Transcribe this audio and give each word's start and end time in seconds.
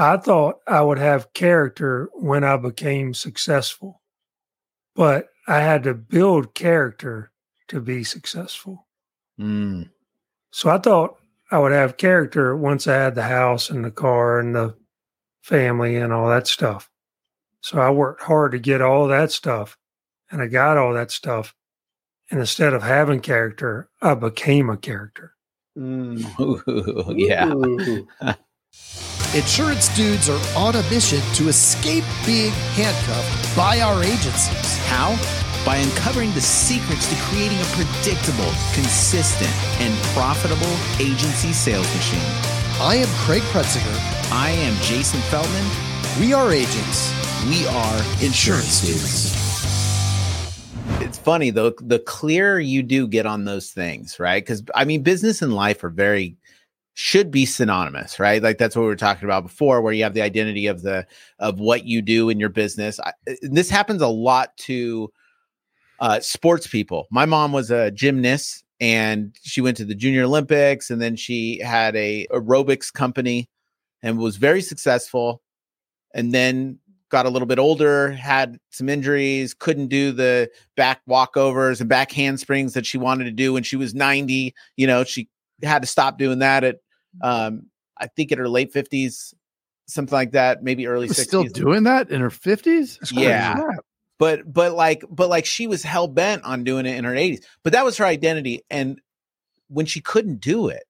I 0.00 0.16
thought 0.16 0.60
I 0.66 0.80
would 0.80 0.98
have 0.98 1.34
character 1.34 2.08
when 2.14 2.42
I 2.42 2.56
became 2.56 3.12
successful, 3.12 4.00
but 4.94 5.26
I 5.46 5.60
had 5.60 5.82
to 5.82 5.94
build 5.94 6.54
character 6.54 7.32
to 7.68 7.80
be 7.82 8.02
successful. 8.02 8.86
Mm. 9.38 9.90
So 10.52 10.70
I 10.70 10.78
thought 10.78 11.18
I 11.50 11.58
would 11.58 11.72
have 11.72 11.98
character 11.98 12.56
once 12.56 12.86
I 12.86 12.94
had 12.94 13.14
the 13.14 13.24
house 13.24 13.68
and 13.68 13.84
the 13.84 13.90
car 13.90 14.40
and 14.40 14.54
the 14.54 14.74
family 15.42 15.96
and 15.96 16.14
all 16.14 16.28
that 16.30 16.46
stuff. 16.46 16.88
So 17.60 17.78
I 17.78 17.90
worked 17.90 18.22
hard 18.22 18.52
to 18.52 18.58
get 18.58 18.80
all 18.80 19.06
that 19.08 19.32
stuff 19.32 19.76
and 20.30 20.40
I 20.40 20.46
got 20.46 20.78
all 20.78 20.94
that 20.94 21.10
stuff. 21.10 21.54
And 22.30 22.40
instead 22.40 22.72
of 22.72 22.82
having 22.82 23.20
character, 23.20 23.90
I 24.00 24.14
became 24.14 24.70
a 24.70 24.78
character. 24.78 25.34
Mm. 25.76 26.24
Ooh, 26.40 27.14
yeah. 27.14 28.34
Insurance 29.32 29.86
dudes 29.94 30.28
are 30.28 30.40
on 30.56 30.74
a 30.74 30.82
mission 30.90 31.20
to 31.34 31.46
escape 31.46 32.02
being 32.26 32.50
handcuffed 32.74 33.56
by 33.56 33.78
our 33.78 34.02
agencies. 34.02 34.76
How? 34.86 35.14
By 35.64 35.76
uncovering 35.76 36.32
the 36.32 36.40
secrets 36.40 37.08
to 37.08 37.14
creating 37.22 37.60
a 37.60 37.64
predictable, 37.66 38.50
consistent, 38.74 39.52
and 39.78 39.96
profitable 40.14 40.74
agency 40.98 41.52
sales 41.52 41.86
machine. 41.94 42.18
I 42.80 42.96
am 42.96 43.08
Craig 43.18 43.42
Pretzinger. 43.52 44.32
I 44.32 44.50
am 44.50 44.74
Jason 44.82 45.20
Feldman. 45.30 45.64
We 46.18 46.32
are 46.32 46.50
agents. 46.50 47.14
We 47.48 47.68
are 47.68 47.98
insurance 48.20 48.80
dudes. 48.80 49.40
It's 51.00 51.18
funny 51.18 51.50
though, 51.50 51.72
the 51.80 52.00
clearer 52.00 52.58
you 52.58 52.82
do 52.82 53.06
get 53.06 53.26
on 53.26 53.44
those 53.44 53.70
things, 53.70 54.18
right? 54.18 54.42
Because 54.42 54.64
I 54.74 54.84
mean, 54.84 55.04
business 55.04 55.40
and 55.40 55.54
life 55.54 55.84
are 55.84 55.88
very 55.88 56.36
should 56.94 57.30
be 57.30 57.46
synonymous, 57.46 58.18
right? 58.18 58.42
Like 58.42 58.58
that's 58.58 58.74
what 58.76 58.82
we 58.82 58.88
were 58.88 58.96
talking 58.96 59.24
about 59.24 59.44
before, 59.44 59.80
where 59.80 59.92
you 59.92 60.02
have 60.02 60.14
the 60.14 60.22
identity 60.22 60.66
of 60.66 60.82
the 60.82 61.06
of 61.38 61.60
what 61.60 61.84
you 61.84 62.02
do 62.02 62.28
in 62.28 62.40
your 62.40 62.48
business. 62.48 62.98
I, 63.00 63.12
this 63.42 63.70
happens 63.70 64.02
a 64.02 64.08
lot 64.08 64.56
to 64.58 65.10
uh, 66.00 66.20
sports 66.20 66.66
people. 66.66 67.06
My 67.10 67.26
mom 67.26 67.52
was 67.52 67.70
a 67.70 67.90
gymnast, 67.90 68.64
and 68.80 69.34
she 69.42 69.60
went 69.60 69.76
to 69.78 69.84
the 69.84 69.94
Junior 69.94 70.24
Olympics, 70.24 70.90
and 70.90 71.00
then 71.00 71.16
she 71.16 71.60
had 71.60 71.94
a 71.96 72.26
aerobics 72.32 72.92
company, 72.92 73.48
and 74.02 74.18
was 74.18 74.36
very 74.36 74.62
successful. 74.62 75.42
And 76.12 76.34
then 76.34 76.80
got 77.10 77.26
a 77.26 77.30
little 77.30 77.46
bit 77.46 77.58
older, 77.58 78.12
had 78.12 78.58
some 78.70 78.88
injuries, 78.88 79.52
couldn't 79.52 79.88
do 79.88 80.12
the 80.12 80.50
back 80.76 81.02
walkovers 81.08 81.80
and 81.80 81.88
back 81.88 82.10
handsprings 82.10 82.72
that 82.72 82.86
she 82.86 82.98
wanted 82.98 83.24
to 83.24 83.30
do 83.30 83.52
when 83.52 83.62
she 83.62 83.76
was 83.76 83.94
90. 83.94 84.54
You 84.76 84.86
know, 84.86 85.04
she 85.04 85.28
had 85.62 85.82
to 85.82 85.88
stop 85.88 86.18
doing 86.18 86.40
that 86.40 86.64
at 86.64 86.76
um, 87.22 87.66
I 87.96 88.06
think 88.06 88.32
in 88.32 88.38
her 88.38 88.48
late 88.48 88.72
fifties, 88.72 89.34
something 89.86 90.14
like 90.14 90.32
that, 90.32 90.62
maybe 90.62 90.86
early 90.86 91.08
sixties. 91.08 91.26
Still 91.28 91.44
doing 91.44 91.84
that 91.84 92.10
in 92.10 92.20
her 92.20 92.30
fifties? 92.30 92.98
Yeah. 93.12 93.58
But 94.18 94.52
but 94.52 94.74
like 94.74 95.02
but 95.10 95.28
like 95.28 95.46
she 95.46 95.66
was 95.66 95.82
hell 95.82 96.06
bent 96.06 96.44
on 96.44 96.62
doing 96.62 96.86
it 96.86 96.96
in 96.96 97.04
her 97.04 97.14
80s. 97.14 97.42
But 97.62 97.72
that 97.72 97.84
was 97.84 97.96
her 97.96 98.04
identity. 98.04 98.62
And 98.70 99.00
when 99.68 99.86
she 99.86 100.00
couldn't 100.00 100.40
do 100.40 100.68
it 100.68 100.84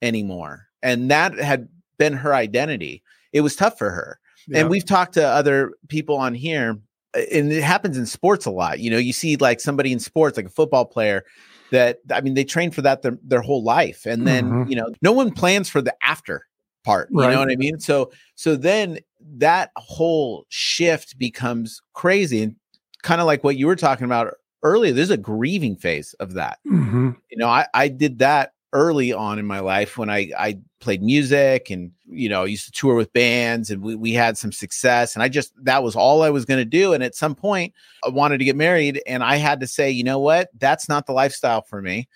anymore, 0.00 0.66
and 0.82 1.10
that 1.10 1.34
had 1.34 1.68
been 1.98 2.12
her 2.12 2.32
identity, 2.32 3.02
it 3.32 3.40
was 3.40 3.56
tough 3.56 3.76
for 3.76 3.90
her. 3.90 4.20
Yeah. 4.46 4.60
And 4.60 4.70
we've 4.70 4.84
talked 4.84 5.14
to 5.14 5.26
other 5.26 5.72
people 5.88 6.16
on 6.16 6.34
here, 6.34 6.78
and 7.12 7.52
it 7.52 7.62
happens 7.62 7.98
in 7.98 8.06
sports 8.06 8.46
a 8.46 8.50
lot. 8.50 8.78
You 8.78 8.90
know, 8.90 8.98
you 8.98 9.12
see 9.12 9.36
like 9.36 9.60
somebody 9.60 9.92
in 9.92 9.98
sports, 9.98 10.36
like 10.36 10.46
a 10.46 10.50
football 10.50 10.84
player, 10.84 11.24
that 11.70 11.98
I 12.12 12.20
mean 12.20 12.34
they 12.34 12.44
train 12.44 12.70
for 12.70 12.82
that 12.82 13.02
their, 13.02 13.18
their 13.22 13.40
whole 13.40 13.62
life 13.62 14.06
and 14.06 14.26
then 14.26 14.44
mm-hmm. 14.44 14.70
you 14.70 14.76
know 14.76 14.92
no 15.02 15.12
one 15.12 15.32
plans 15.32 15.68
for 15.68 15.80
the 15.80 15.94
after 16.02 16.46
part 16.84 17.08
you 17.10 17.20
right. 17.20 17.32
know 17.32 17.40
what 17.40 17.50
I 17.50 17.56
mean 17.56 17.78
so 17.78 18.10
so 18.34 18.56
then 18.56 18.98
that 19.36 19.70
whole 19.76 20.46
shift 20.48 21.18
becomes 21.18 21.80
crazy 21.92 22.42
and 22.42 22.56
kind 23.02 23.20
of 23.20 23.26
like 23.26 23.44
what 23.44 23.56
you 23.56 23.66
were 23.66 23.76
talking 23.76 24.04
about 24.04 24.34
earlier 24.62 24.92
there's 24.92 25.10
a 25.10 25.16
grieving 25.16 25.76
phase 25.76 26.14
of 26.14 26.34
that 26.34 26.58
mm-hmm. 26.66 27.10
you 27.30 27.36
know 27.36 27.48
I 27.48 27.66
I 27.74 27.88
did 27.88 28.18
that 28.18 28.52
early 28.72 29.12
on 29.12 29.38
in 29.38 29.46
my 29.46 29.60
life 29.60 29.98
when 29.98 30.08
I 30.08 30.30
I 30.38 30.58
played 30.80 31.02
music 31.02 31.70
and 31.70 31.90
you 32.06 32.28
know 32.28 32.44
used 32.44 32.66
to 32.66 32.72
tour 32.72 32.94
with 32.94 33.12
bands 33.12 33.70
and 33.70 33.82
we, 33.82 33.96
we 33.96 34.12
had 34.12 34.38
some 34.38 34.52
success 34.52 35.14
and 35.14 35.22
I 35.22 35.28
just 35.28 35.52
that 35.64 35.82
was 35.82 35.96
all 35.96 36.22
I 36.22 36.30
was 36.30 36.44
going 36.44 36.60
to 36.60 36.64
do 36.64 36.92
and 36.92 37.02
at 37.02 37.14
some 37.14 37.34
point 37.34 37.74
I 38.04 38.10
wanted 38.10 38.38
to 38.38 38.44
get 38.44 38.56
married 38.56 39.02
and 39.06 39.22
I 39.24 39.36
had 39.36 39.60
to 39.60 39.66
say 39.66 39.90
you 39.90 40.04
know 40.04 40.20
what 40.20 40.50
that's 40.58 40.88
not 40.88 41.06
the 41.06 41.12
lifestyle 41.12 41.62
for 41.62 41.82
me 41.82 42.08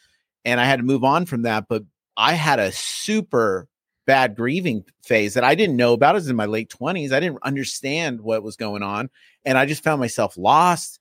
and 0.45 0.61
I 0.61 0.65
had 0.65 0.79
to 0.79 0.85
move 0.85 1.03
on 1.03 1.27
from 1.27 1.43
that 1.43 1.67
but 1.69 1.83
I 2.17 2.35
had 2.35 2.61
a 2.61 2.73
super 2.73 3.69
bad 4.07 4.37
grieving 4.37 4.85
phase 5.03 5.35
that 5.35 5.45
I 5.45 5.55
didn't 5.55 5.77
know 5.77 5.93
about. 5.93 6.15
Was 6.15 6.29
in 6.29 6.37
my 6.37 6.47
late 6.47 6.71
20s. 6.71 7.13
I 7.13 7.21
didn't 7.21 7.43
understand 7.43 8.21
what 8.21 8.43
was 8.43 8.57
going 8.57 8.83
on. 8.83 9.11
And 9.45 9.59
I 9.59 9.67
just 9.67 9.83
found 9.83 10.01
myself 10.01 10.37
lost 10.37 11.01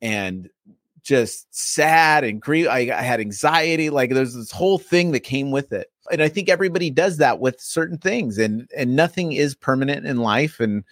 and 0.00 0.48
just 1.02 1.52
sad 1.54 2.24
and 2.24 2.40
grief. 2.40 2.68
I, 2.68 2.90
I, 2.92 3.02
had 3.02 3.20
anxiety. 3.20 3.90
Like 3.90 4.10
there's 4.10 4.34
this 4.34 4.52
whole 4.52 4.78
thing 4.78 5.12
that 5.12 5.20
came 5.20 5.50
with 5.50 5.72
it. 5.72 5.90
And 6.10 6.22
I 6.22 6.28
think 6.28 6.48
everybody 6.48 6.90
does 6.90 7.16
that 7.18 7.40
with 7.40 7.60
certain 7.60 7.98
things 7.98 8.38
and, 8.38 8.68
and 8.76 8.96
nothing 8.96 9.32
is 9.32 9.54
permanent 9.54 10.06
in 10.06 10.18
life. 10.18 10.60
And 10.60 10.84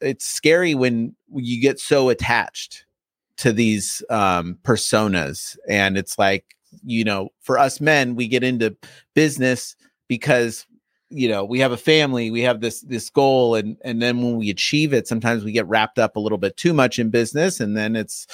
it's 0.00 0.26
scary 0.26 0.74
when 0.74 1.14
you 1.34 1.60
get 1.60 1.80
so 1.80 2.08
attached 2.08 2.84
to 3.38 3.52
these 3.52 4.02
um, 4.10 4.58
personas. 4.62 5.56
And 5.68 5.96
it's 5.96 6.18
like, 6.18 6.44
you 6.84 7.04
know, 7.04 7.30
for 7.40 7.58
us 7.58 7.80
men, 7.80 8.16
we 8.16 8.28
get 8.28 8.44
into 8.44 8.76
business 9.14 9.76
because 10.08 10.66
you 11.10 11.28
know 11.28 11.44
we 11.44 11.60
have 11.60 11.70
a 11.70 11.76
family 11.76 12.30
we 12.30 12.40
have 12.40 12.60
this 12.60 12.80
this 12.80 13.10
goal 13.10 13.54
and 13.54 13.76
and 13.84 14.00
then 14.00 14.22
when 14.22 14.36
we 14.36 14.50
achieve 14.50 14.92
it 14.92 15.06
sometimes 15.06 15.44
we 15.44 15.52
get 15.52 15.66
wrapped 15.66 15.98
up 15.98 16.16
a 16.16 16.20
little 16.20 16.38
bit 16.38 16.56
too 16.56 16.72
much 16.72 16.98
in 16.98 17.10
business 17.10 17.60
and 17.60 17.76
then 17.76 17.94
it's 17.94 18.26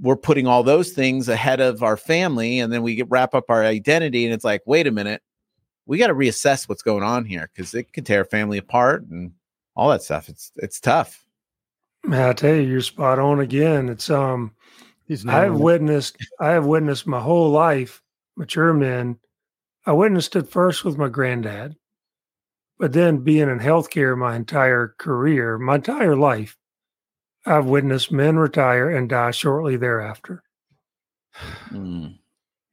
we're 0.00 0.16
putting 0.16 0.46
all 0.46 0.62
those 0.62 0.90
things 0.90 1.28
ahead 1.28 1.60
of 1.60 1.82
our 1.82 1.96
family 1.96 2.58
and 2.58 2.72
then 2.72 2.82
we 2.82 2.94
get 2.94 3.10
wrap 3.10 3.34
up 3.34 3.50
our 3.50 3.64
identity 3.64 4.24
and 4.24 4.32
it's 4.34 4.44
like 4.44 4.62
wait 4.66 4.86
a 4.86 4.90
minute. 4.90 5.22
We 5.86 5.98
got 5.98 6.08
to 6.08 6.14
reassess 6.14 6.68
what's 6.68 6.82
going 6.82 7.02
on 7.02 7.24
here 7.24 7.50
because 7.52 7.74
it 7.74 7.92
can 7.92 8.04
tear 8.04 8.24
family 8.24 8.58
apart 8.58 9.02
and 9.10 9.32
all 9.74 9.90
that 9.90 10.02
stuff. 10.02 10.28
It's 10.28 10.52
it's 10.56 10.80
tough. 10.80 11.24
Man 12.04 12.28
i 12.28 12.32
tell 12.32 12.54
you 12.54 12.62
you're 12.62 12.80
spot 12.80 13.18
on 13.18 13.40
again. 13.40 13.88
It's 13.88 14.08
um 14.10 14.52
i 15.26 15.40
have 15.40 15.58
witnessed 15.58 16.16
i 16.38 16.50
have 16.50 16.66
witnessed 16.66 17.06
my 17.06 17.20
whole 17.20 17.50
life 17.50 18.00
mature 18.36 18.72
men 18.72 19.18
i 19.86 19.92
witnessed 19.92 20.36
it 20.36 20.48
first 20.48 20.84
with 20.84 20.96
my 20.96 21.08
granddad 21.08 21.74
but 22.78 22.92
then 22.92 23.18
being 23.18 23.48
in 23.48 23.58
healthcare 23.58 24.16
my 24.16 24.36
entire 24.36 24.94
career 24.98 25.58
my 25.58 25.74
entire 25.74 26.16
life 26.16 26.56
I've 27.46 27.66
witnessed 27.66 28.12
men 28.12 28.36
retire 28.36 28.90
and 28.90 29.08
die 29.08 29.30
shortly 29.30 29.76
thereafter. 29.76 30.42
Mm. 31.70 32.18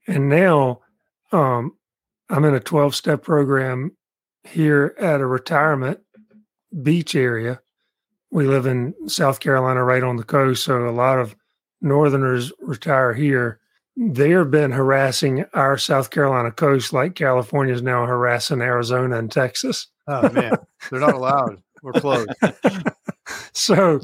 And 0.07 0.29
now 0.29 0.81
um, 1.31 1.77
I'm 2.29 2.45
in 2.45 2.55
a 2.55 2.59
12 2.59 2.95
step 2.95 3.23
program 3.23 3.95
here 4.43 4.95
at 4.99 5.21
a 5.21 5.25
retirement 5.25 5.99
beach 6.81 7.15
area. 7.15 7.61
We 8.31 8.45
live 8.45 8.65
in 8.65 8.93
South 9.07 9.39
Carolina, 9.39 9.83
right 9.83 10.03
on 10.03 10.17
the 10.17 10.23
coast. 10.23 10.63
So 10.63 10.87
a 10.87 10.91
lot 10.91 11.19
of 11.19 11.35
Northerners 11.81 12.51
retire 12.59 13.13
here. 13.13 13.59
They 13.95 14.31
have 14.31 14.51
been 14.51 14.71
harassing 14.71 15.45
our 15.53 15.77
South 15.77 16.09
Carolina 16.09 16.51
coast 16.51 16.93
like 16.93 17.15
California 17.15 17.73
is 17.73 17.81
now 17.81 18.05
harassing 18.05 18.61
Arizona 18.61 19.17
and 19.17 19.31
Texas. 19.31 19.87
Oh, 20.07 20.29
man. 20.29 20.53
They're 20.91 20.99
not 20.99 21.15
allowed. 21.15 21.61
We're 21.81 21.93
closed. 21.93 22.29
so 23.53 23.99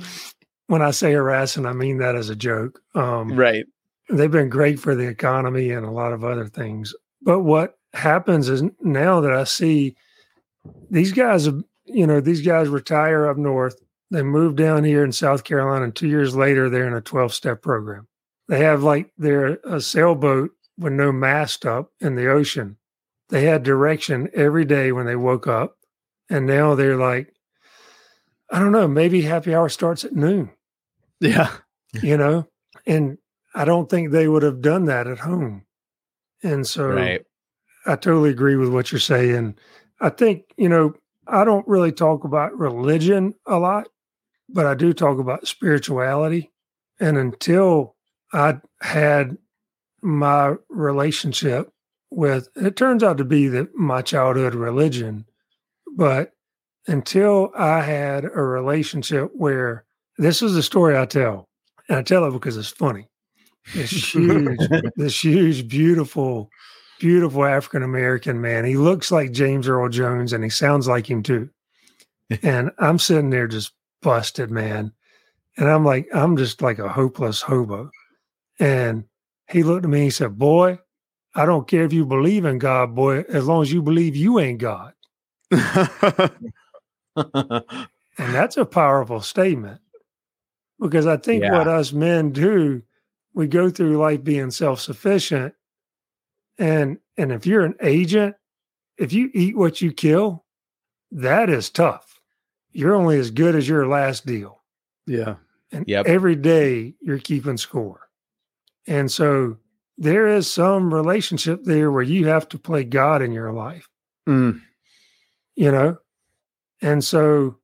when 0.73 0.81
I 0.81 0.89
say 0.89 1.13
harassing, 1.13 1.67
I 1.67 1.73
mean 1.73 1.99
that 1.99 2.15
as 2.15 2.29
a 2.29 2.35
joke. 2.35 2.81
Um, 2.95 3.33
right. 3.33 3.63
They've 4.09 4.31
been 4.31 4.49
great 4.49 4.79
for 4.79 4.95
the 4.95 5.07
economy 5.07 5.69
and 5.69 5.85
a 5.85 5.91
lot 5.91 6.13
of 6.13 6.23
other 6.23 6.47
things. 6.47 6.95
But 7.21 7.41
what 7.41 7.77
happens 7.93 8.49
is 8.49 8.63
now 8.81 9.21
that 9.21 9.31
I 9.31 9.43
see 9.43 9.95
these 10.89 11.11
guys, 11.11 11.45
you 11.85 12.07
know, 12.07 12.21
these 12.21 12.41
guys 12.41 12.69
retire 12.69 13.27
up 13.27 13.37
north, 13.37 13.79
they 14.09 14.23
move 14.23 14.55
down 14.55 14.83
here 14.83 15.03
in 15.03 15.11
South 15.11 15.43
Carolina, 15.43 15.85
and 15.85 15.95
two 15.95 16.07
years 16.07 16.35
later, 16.35 16.71
they're 16.71 16.87
in 16.87 16.95
a 16.95 17.01
12 17.01 17.35
step 17.35 17.61
program. 17.61 18.07
They 18.47 18.59
have 18.61 18.81
like 18.81 19.11
they're 19.15 19.59
a 19.63 19.79
sailboat 19.79 20.53
with 20.75 20.93
no 20.93 21.11
mast 21.11 21.67
up 21.67 21.91
in 22.01 22.15
the 22.15 22.31
ocean. 22.31 22.77
They 23.29 23.45
had 23.45 23.61
direction 23.61 24.27
every 24.33 24.65
day 24.65 24.91
when 24.91 25.05
they 25.05 25.15
woke 25.15 25.45
up. 25.45 25.77
And 26.31 26.47
now 26.47 26.73
they're 26.73 26.97
like 26.97 27.31
I 28.49 28.59
don't 28.59 28.71
know, 28.71 28.87
maybe 28.87 29.21
happy 29.21 29.55
hour 29.55 29.67
starts 29.69 30.03
at 30.03 30.13
noon. 30.13 30.51
Yeah. 31.19 31.51
You 32.01 32.17
know, 32.17 32.47
and 32.87 33.19
I 33.53 33.65
don't 33.65 33.87
think 33.87 34.09
they 34.09 34.27
would 34.27 34.41
have 34.41 34.63
done 34.63 34.85
that 34.85 35.05
at 35.05 35.19
home. 35.19 35.63
And 36.41 36.65
so 36.65 36.87
right. 36.87 37.23
I 37.85 37.95
totally 37.97 38.31
agree 38.31 38.55
with 38.55 38.69
what 38.69 38.91
you're 38.91 38.97
saying. 38.97 39.55
I 40.01 40.09
think, 40.09 40.45
you 40.57 40.69
know, 40.69 40.95
I 41.27 41.43
don't 41.45 41.67
really 41.67 41.91
talk 41.91 42.23
about 42.23 42.57
religion 42.57 43.35
a 43.45 43.57
lot, 43.57 43.89
but 44.49 44.65
I 44.65 44.73
do 44.73 44.91
talk 44.91 45.19
about 45.19 45.47
spirituality. 45.47 46.51
And 46.99 47.17
until 47.17 47.95
I 48.33 48.59
had 48.81 49.37
my 50.01 50.55
relationship 50.69 51.69
with, 52.09 52.49
it 52.55 52.75
turns 52.75 53.03
out 53.03 53.17
to 53.19 53.23
be 53.23 53.47
that 53.49 53.75
my 53.75 54.01
childhood 54.01 54.55
religion, 54.55 55.25
but 55.95 56.31
until 56.87 57.51
I 57.55 57.81
had 57.81 58.25
a 58.25 58.41
relationship 58.41 59.31
where 59.33 59.85
this 60.17 60.41
is 60.41 60.53
the 60.53 60.63
story 60.63 60.97
I 60.97 61.05
tell, 61.05 61.49
and 61.89 61.97
I 61.97 62.01
tell 62.03 62.25
it 62.25 62.31
because 62.31 62.57
it's 62.57 62.69
funny. 62.69 63.07
This 63.73 63.91
huge, 63.91 64.59
this 64.95 65.23
huge, 65.23 65.67
beautiful, 65.67 66.49
beautiful 66.99 67.45
African 67.45 67.83
American 67.83 68.41
man. 68.41 68.65
He 68.65 68.77
looks 68.77 69.11
like 69.11 69.31
James 69.31 69.67
Earl 69.67 69.89
Jones, 69.89 70.33
and 70.33 70.43
he 70.43 70.49
sounds 70.49 70.87
like 70.87 71.09
him 71.09 71.23
too. 71.23 71.49
and 72.43 72.71
I'm 72.79 72.99
sitting 72.99 73.29
there 73.29 73.47
just 73.47 73.73
busted, 74.01 74.51
man. 74.51 74.93
And 75.57 75.69
I'm 75.69 75.85
like, 75.85 76.07
I'm 76.13 76.35
just 76.35 76.61
like 76.61 76.79
a 76.79 76.89
hopeless 76.89 77.41
hobo. 77.41 77.91
And 78.59 79.05
he 79.49 79.63
looked 79.63 79.85
at 79.85 79.89
me 79.89 79.99
and 79.99 80.05
he 80.05 80.09
said, 80.09 80.37
Boy, 80.37 80.79
I 81.35 81.45
don't 81.45 81.67
care 81.67 81.83
if 81.83 81.93
you 81.93 82.05
believe 82.05 82.45
in 82.45 82.59
God, 82.59 82.95
boy, 82.95 83.21
as 83.29 83.45
long 83.45 83.61
as 83.61 83.71
you 83.71 83.81
believe 83.81 84.15
you 84.15 84.39
ain't 84.39 84.59
God. 84.59 84.93
And 88.17 88.33
that's 88.33 88.57
a 88.57 88.65
powerful 88.65 89.21
statement 89.21 89.81
because 90.83 91.07
I 91.07 91.17
think 91.17 91.43
Yeah. 91.43 91.57
what 91.57 91.67
us 91.67 91.93
men 91.93 92.31
do, 92.31 92.81
we 93.33 93.47
go 93.47 93.69
through 93.69 93.97
life 93.97 94.23
being 94.23 94.51
self 94.51 94.79
sufficient. 94.79 95.55
And 96.59 96.99
and 97.17 97.31
if 97.31 97.45
you're 97.45 97.65
an 97.65 97.75
agent, 97.81 98.35
if 98.97 99.11
you 99.13 99.29
eat 99.33 99.57
what 99.57 99.81
you 99.81 99.91
kill, 99.91 100.45
that 101.11 101.49
is 101.49 101.69
tough. 101.69 102.19
You're 102.71 102.95
only 102.95 103.17
as 103.19 103.31
good 103.31 103.55
as 103.55 103.67
your 103.67 103.87
last 103.87 104.25
deal. 104.25 104.61
yeah. 105.07 105.35
And 105.71 105.87
Yep. 105.87 106.05
every 106.05 106.35
day 106.35 106.93
you're 107.01 107.17
keeping 107.19 107.57
score. 107.57 108.01
And 108.87 109.11
so 109.11 109.57
there 109.97 110.27
is 110.27 110.51
some 110.51 110.93
relationship 110.93 111.63
there 111.63 111.91
where 111.91 112.03
you 112.03 112.27
have 112.27 112.47
to 112.49 112.59
play 112.59 112.83
God 112.83 113.21
in 113.23 113.31
your 113.31 113.51
life, 113.51 113.89
Mm. 114.27 114.61
you 115.55 115.71
know? 115.71 115.97
And 116.81 117.03
so 117.03 117.57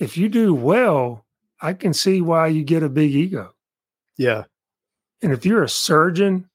if 0.00 0.16
you 0.16 0.28
do 0.28 0.52
well, 0.54 1.24
I 1.62 1.72
can 1.72 1.94
see 1.94 2.20
why 2.20 2.48
you 2.48 2.64
get 2.64 2.82
a 2.82 2.88
big 2.88 3.14
ego. 3.14 3.54
Yeah. 4.18 4.44
And 5.22 5.32
if 5.32 5.46
you're 5.46 5.62
a 5.62 5.68
surgeon 5.68 6.50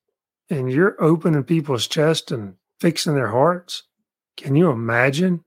and 0.50 0.69
you're 0.71 1.01
opening 1.01 1.44
people's 1.44 1.88
chest 1.88 2.31
and 2.31 2.56
fixing 2.81 3.15
their 3.15 3.30
hearts, 3.30 3.83
can 4.36 4.56
you 4.56 4.69
imagine 4.69 5.44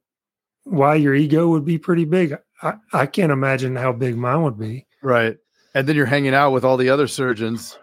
why 0.65 0.95
your 0.95 1.15
ego 1.15 1.49
would 1.49 1.65
be 1.65 1.79
pretty 1.79 2.07
big? 2.07 2.35
I, 2.63 2.75
I 2.93 3.07
can't 3.07 3.33
imagine 3.33 3.77
how 3.77 3.93
big 3.93 4.17
mine 4.17 4.43
would 4.43 4.59
be. 4.59 4.87
Right. 5.03 5.37
And 5.75 5.87
then 5.87 5.95
you're 5.95 6.07
hanging 6.07 6.35
out 6.35 6.51
with 6.53 6.65
all 6.65 6.77
the 6.77 6.89
other 6.89 7.07
surgeons, 7.07 7.79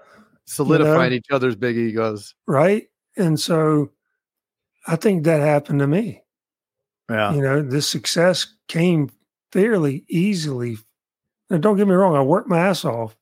solidifying 0.45 1.13
each 1.13 1.27
other's 1.31 1.56
big 1.56 1.77
egos. 1.77 2.33
right? 2.47 2.88
And 3.15 3.39
so 3.39 3.91
I 4.88 4.95
think 4.95 5.23
that 5.23 5.41
happened 5.41 5.80
to 5.80 5.88
me. 5.88 6.23
Yeah. 7.09 7.33
You 7.33 7.41
know, 7.41 7.62
this 7.62 7.88
success 7.88 8.47
came 8.68 9.12
fairly 9.51 10.06
easily. 10.09 10.77
Now, 11.49 11.57
don't 11.57 11.77
get 11.77 11.88
me 11.88 11.94
wrong, 11.94 12.15
I 12.15 12.21
worked 12.21 12.49
my 12.49 12.59
ass 12.59 12.83
off, 12.83 13.15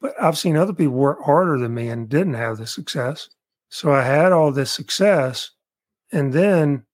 but 0.00 0.14
I've 0.20 0.38
seen 0.38 0.56
other 0.56 0.72
people 0.72 0.94
work 0.94 1.22
harder 1.22 1.58
than 1.58 1.74
me 1.74 1.88
and 1.88 2.08
didn't 2.08 2.34
have 2.34 2.58
the 2.58 2.66
success. 2.66 3.28
So 3.68 3.92
I 3.92 4.02
had 4.02 4.32
all 4.32 4.52
this 4.52 4.70
success 4.70 5.50
and 6.12 6.32
then 6.32 6.84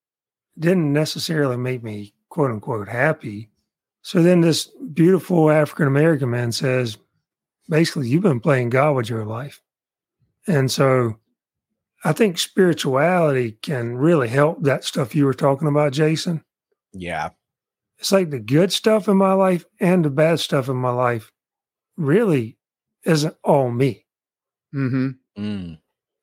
didn't 0.58 0.92
necessarily 0.92 1.56
make 1.56 1.82
me 1.82 2.14
quote 2.28 2.50
unquote 2.50 2.88
happy. 2.88 3.50
So 4.02 4.22
then 4.22 4.40
this 4.40 4.70
beautiful 4.94 5.50
African 5.50 5.86
American 5.86 6.30
man 6.30 6.52
says, 6.52 6.98
basically, 7.68 8.08
you've 8.08 8.22
been 8.22 8.40
playing 8.40 8.70
God 8.70 8.94
with 8.94 9.08
your 9.08 9.24
life. 9.24 9.60
And 10.46 10.70
so 10.70 11.18
I 12.04 12.12
think 12.12 12.38
spirituality 12.38 13.52
can 13.62 13.96
really 13.96 14.28
help 14.28 14.62
that 14.62 14.84
stuff 14.84 15.14
you 15.14 15.24
were 15.24 15.34
talking 15.34 15.66
about, 15.66 15.92
Jason. 15.92 16.44
yeah. 16.92 17.30
It's 17.98 18.12
like 18.12 18.30
the 18.30 18.38
good 18.38 18.72
stuff 18.72 19.08
in 19.08 19.16
my 19.16 19.32
life 19.32 19.64
and 19.80 20.04
the 20.04 20.10
bad 20.10 20.40
stuff 20.40 20.68
in 20.68 20.76
my 20.76 20.90
life 20.90 21.32
really 21.96 22.58
isn't 23.04 23.34
all 23.42 23.70
me, 23.70 24.04
Mm-hmm. 24.74 25.08
Mm. 25.42 25.78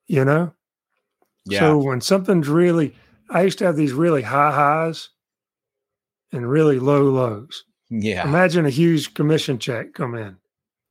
you 0.06 0.24
know? 0.24 0.52
Yeah. 1.46 1.60
So 1.60 1.78
when 1.78 2.00
something's 2.00 2.48
really, 2.48 2.94
I 3.30 3.42
used 3.42 3.58
to 3.58 3.64
have 3.66 3.76
these 3.76 3.92
really 3.92 4.22
high 4.22 4.52
highs 4.52 5.08
and 6.32 6.48
really 6.48 6.78
low 6.78 7.02
lows. 7.04 7.64
yeah. 7.90 8.24
Imagine 8.26 8.66
a 8.66 8.70
huge 8.70 9.14
commission 9.14 9.58
check 9.58 9.94
come 9.94 10.14
in. 10.14 10.36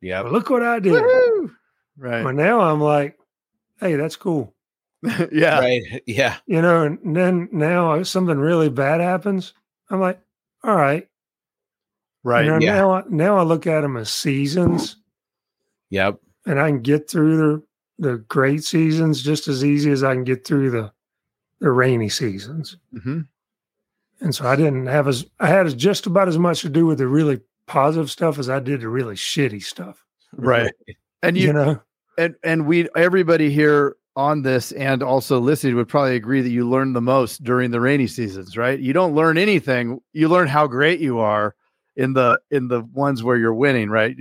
Yeah. 0.02 0.22
Well, 0.22 0.34
look 0.34 0.50
what 0.50 0.64
I 0.64 0.80
did. 0.80 0.94
Woohoo! 0.94 1.52
Right. 1.98 2.24
Well, 2.24 2.34
now 2.34 2.60
I'm 2.60 2.82
like, 2.82 3.18
hey, 3.80 3.96
that's 3.96 4.16
cool. 4.18 4.54
yeah. 5.32 5.60
Right. 5.60 5.82
Yeah. 6.08 6.38
You 6.46 6.62
know, 6.62 6.84
and 6.84 7.16
then 7.16 7.50
now 7.52 7.94
if 7.94 8.08
something 8.08 8.38
really 8.38 8.70
bad 8.70 9.00
happens. 9.00 9.54
I'm 9.90 10.00
like, 10.02 10.20
all 10.64 10.76
right. 10.76 11.08
Right. 12.24 12.46
You 12.46 12.52
know, 12.52 12.60
Yeah. 12.60 12.76
now, 12.76 12.92
I, 12.92 13.04
now 13.10 13.38
I 13.38 13.44
look 13.44 13.68
at 13.68 13.82
them 13.82 13.98
as 13.98 14.10
seasons 14.12 14.98
Yep. 15.90 16.20
and 16.46 16.60
I 16.60 16.70
can 16.70 16.82
get 16.82 17.10
through 17.10 17.38
the, 17.38 17.64
the 18.10 18.18
great 18.20 18.64
seasons 18.64 19.22
just 19.22 19.48
as 19.48 19.64
easy 19.66 19.92
as 19.92 20.04
I 20.04 20.14
can 20.14 20.24
get 20.24 20.46
through 20.48 20.72
the, 20.72 20.92
the 21.60 21.70
rainy 21.72 22.10
seasons. 22.10 22.78
hmm 22.98 23.22
And 24.22 24.34
so 24.34 24.48
I 24.48 24.56
didn't 24.56 24.86
have 24.88 25.08
as, 25.08 25.26
I 25.40 25.48
had 25.48 25.78
just 25.78 26.06
about 26.06 26.28
as 26.30 26.38
much 26.38 26.62
to 26.62 26.70
do 26.70 26.86
with 26.86 26.98
the 27.00 27.08
really 27.08 27.42
positive 27.68 28.10
stuff 28.10 28.40
as 28.40 28.50
I 28.50 28.60
did 28.60 28.82
the 28.82 28.88
really 28.90 29.16
shitty 29.16 29.64
stuff, 29.64 30.04
Right. 30.34 30.72
And 31.22 31.38
you, 31.38 31.48
you, 31.48 31.54
know? 31.54 31.82
and 32.18 32.36
and 32.44 32.66
we 32.68 32.90
everybody 32.96 33.50
here 33.50 33.96
on 34.16 34.44
this 34.44 34.72
and 34.74 35.02
also 35.02 35.40
listening 35.40 35.76
would 35.76 35.88
probably 35.88 36.16
agree 36.16 36.42
that 36.42 36.50
you 36.50 36.70
learn 36.70 36.94
the 36.94 37.02
most 37.02 37.44
during 37.44 37.72
the 37.72 37.82
rainy 37.82 38.08
seasons, 38.08 38.56
right? 38.58 38.80
You 38.80 38.94
don't 38.94 39.16
learn 39.16 39.38
anything. 39.38 40.00
You 40.14 40.30
learn 40.30 40.48
how 40.48 40.68
great 40.68 41.00
you 41.00 41.20
are 41.20 41.56
in 41.96 42.14
the 42.14 42.40
in 42.52 42.68
the 42.68 42.82
ones 42.82 43.24
where 43.24 43.38
you're 43.38 43.54
winning, 43.54 43.90
right? 43.90 44.16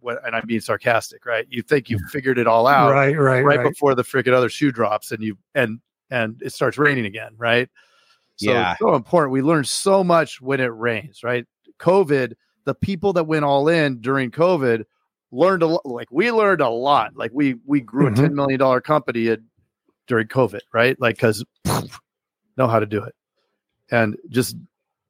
What, 0.00 0.24
and 0.24 0.34
I'm 0.34 0.46
being 0.46 0.60
sarcastic, 0.60 1.26
right? 1.26 1.46
You 1.48 1.62
think 1.62 1.90
you've 1.90 2.02
figured 2.10 2.38
it 2.38 2.46
all 2.46 2.66
out 2.66 2.90
right, 2.90 3.18
right, 3.18 3.42
right, 3.42 3.58
right. 3.58 3.68
before 3.68 3.94
the 3.94 4.02
freaking 4.02 4.32
other 4.32 4.48
shoe 4.48 4.72
drops 4.72 5.12
and 5.12 5.22
you 5.22 5.36
and 5.54 5.80
and 6.10 6.40
it 6.42 6.52
starts 6.52 6.78
raining 6.78 7.06
again, 7.06 7.32
right? 7.36 7.68
So 8.36 8.52
Yeah. 8.52 8.72
it's 8.72 8.80
so 8.80 8.94
important. 8.94 9.32
We 9.32 9.42
learn 9.42 9.64
so 9.64 10.04
much 10.04 10.40
when 10.40 10.60
it 10.60 10.66
rains, 10.66 11.22
right? 11.22 11.46
COVID, 11.78 12.34
the 12.64 12.74
people 12.74 13.12
that 13.14 13.24
went 13.24 13.44
all 13.44 13.68
in 13.68 14.00
during 14.00 14.30
COVID 14.30 14.84
learned 15.32 15.62
a 15.62 15.66
lot. 15.66 15.84
Like 15.86 16.08
we 16.12 16.30
learned 16.30 16.60
a 16.60 16.68
lot. 16.68 17.16
Like 17.16 17.30
we 17.34 17.56
we 17.66 17.80
grew 17.80 18.08
Mhm. 18.08 18.12
a 18.12 18.16
ten 18.16 18.34
million 18.34 18.58
dollar 18.60 18.80
company 18.80 19.28
at, 19.28 19.40
during 20.06 20.28
COVID, 20.28 20.60
right? 20.72 20.96
Like 21.00 21.16
because 21.16 21.44
know 22.56 22.68
how 22.68 22.78
to 22.78 22.86
do 22.86 23.02
it, 23.02 23.14
and 23.90 24.16
just 24.28 24.56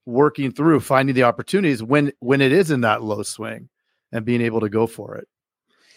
working 0.07 0.51
through 0.53 0.81
finding 0.81 1.15
the 1.15 1.25
opportunities 1.25 1.83
when 1.83 2.13
when 2.21 2.41
it 2.41 2.53
is 2.53 2.71
in 2.71 2.81
that 2.83 3.03
low 3.03 3.23
swing, 3.23 3.69
and 4.13 4.25
being 4.25 4.41
able 4.41 4.61
to 4.61 4.69
go 4.69 4.87
for 4.87 5.17
it. 5.17 5.29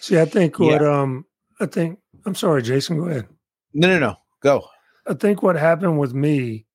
See, 0.01 0.19
I 0.19 0.25
think 0.25 0.59
what, 0.59 0.83
um, 0.83 1.25
I 1.59 1.65
think, 1.65 1.99
I'm 2.25 2.35
sorry, 2.35 2.61
Jason, 2.61 2.97
go 2.97 3.05
ahead. 3.05 3.27
No, 3.73 3.87
no, 3.87 3.97
no. 3.97 4.15
Go. 4.41 4.67
I 5.07 5.13
think 5.15 5.41
what 5.41 5.55
happened 5.55 5.97
with 5.99 6.13
me 6.13 6.65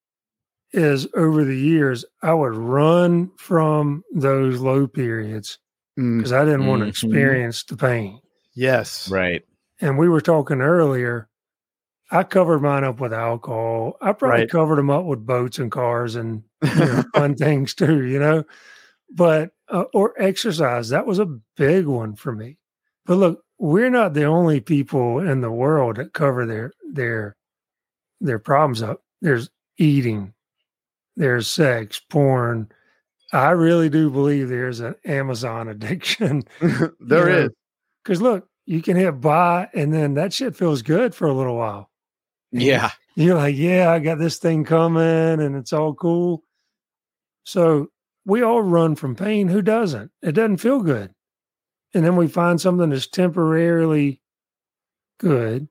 is 0.73 1.07
over 1.15 1.45
the 1.45 1.57
years, 1.57 2.05
I 2.23 2.33
would 2.35 2.55
run 2.57 3.31
from 3.37 4.03
those 4.13 4.59
low 4.61 4.87
periods 4.89 5.59
because 6.19 6.33
I 6.33 6.45
didn't 6.45 6.67
want 6.67 6.83
to 6.83 6.89
experience 6.89 7.63
the 7.65 7.77
pain. 7.77 8.21
yes, 8.55 9.09
Right. 9.11 9.45
And 9.81 9.97
we 9.99 10.09
were 10.09 10.21
talking 10.21 10.61
earlier, 10.61 11.29
I 12.11 12.23
covered 12.25 12.61
mine 12.61 12.85
up 12.85 13.01
with 13.01 13.13
alcohol. 13.15 13.97
I 14.01 14.13
probably 14.13 14.41
Right. 14.41 14.51
covered 14.51 14.77
them 14.77 14.91
up 14.91 15.05
with 15.07 15.25
boats 15.25 15.59
and 15.59 15.71
cars 15.71 16.17
and 16.17 16.43
you 16.63 16.75
know, 16.75 17.03
fun 17.15 17.35
things 17.37 17.75
too, 17.75 18.05
you 18.05 18.19
know. 18.19 18.45
But 19.11 19.53
uh, 19.69 19.85
or 19.95 20.15
exercise, 20.21 20.89
that 20.91 21.07
was 21.07 21.19
a 21.19 21.39
big 21.57 21.87
one 21.87 22.15
for 22.17 22.33
me. 22.33 22.59
But 23.07 23.17
look, 23.17 23.43
we're 23.59 23.91
not 23.91 24.15
the 24.15 24.25
only 24.25 24.61
people 24.61 25.19
in 25.21 25.41
the 25.41 25.51
world 25.51 25.97
that 25.97 26.13
cover 26.13 26.45
their 26.47 26.73
their 26.93 27.37
their 28.21 28.39
problems 28.39 28.83
up. 28.83 29.03
There's 29.23 29.49
eating, 29.79 30.35
there's 31.17 31.47
sex, 31.49 32.01
porn. 32.11 32.71
I 33.33 33.51
really 33.51 33.89
do 33.89 34.11
believe 34.11 34.49
there's 34.49 34.81
an 34.81 34.97
Amazon 35.05 35.69
addiction. 35.69 36.43
there 36.61 36.91
you 36.91 36.97
know, 37.01 37.45
is. 37.45 37.51
Because 38.03 38.23
look, 38.23 38.49
you 38.67 38.83
can 38.83 38.97
hit 38.97 39.21
buy 39.21 39.69
and 39.75 39.93
then 39.93 40.15
that 40.15 40.33
shit 40.33 40.57
feels 40.57 40.83
good 40.83 41.15
for 41.15 41.27
a 41.27 41.33
little 41.33 41.57
while. 41.57 41.91
Yeah. 42.53 42.91
You're 43.15 43.37
like, 43.37 43.57
yeah, 43.57 43.91
I 43.91 43.99
got 43.99 44.19
this 44.19 44.39
thing 44.39 44.65
coming 44.65 45.03
and 45.03 45.57
it's 45.57 45.73
all 45.73 45.95
cool. 45.95 46.43
So 47.45 47.89
we 48.25 48.43
all 48.43 48.63
run 48.63 48.97
from 48.97 49.17
pain. 49.17 49.49
Who 49.49 49.63
doesn't? 49.63 50.11
It 50.23 50.33
doesn't 50.33 50.59
feel 50.59 50.81
good. 50.81 51.13
And 51.95 52.05
then 52.05 52.17
we 52.17 52.29
find 52.29 52.61
something 52.61 52.91
that's 52.91 53.09
temporarily 53.09 54.21
good. 55.19 55.69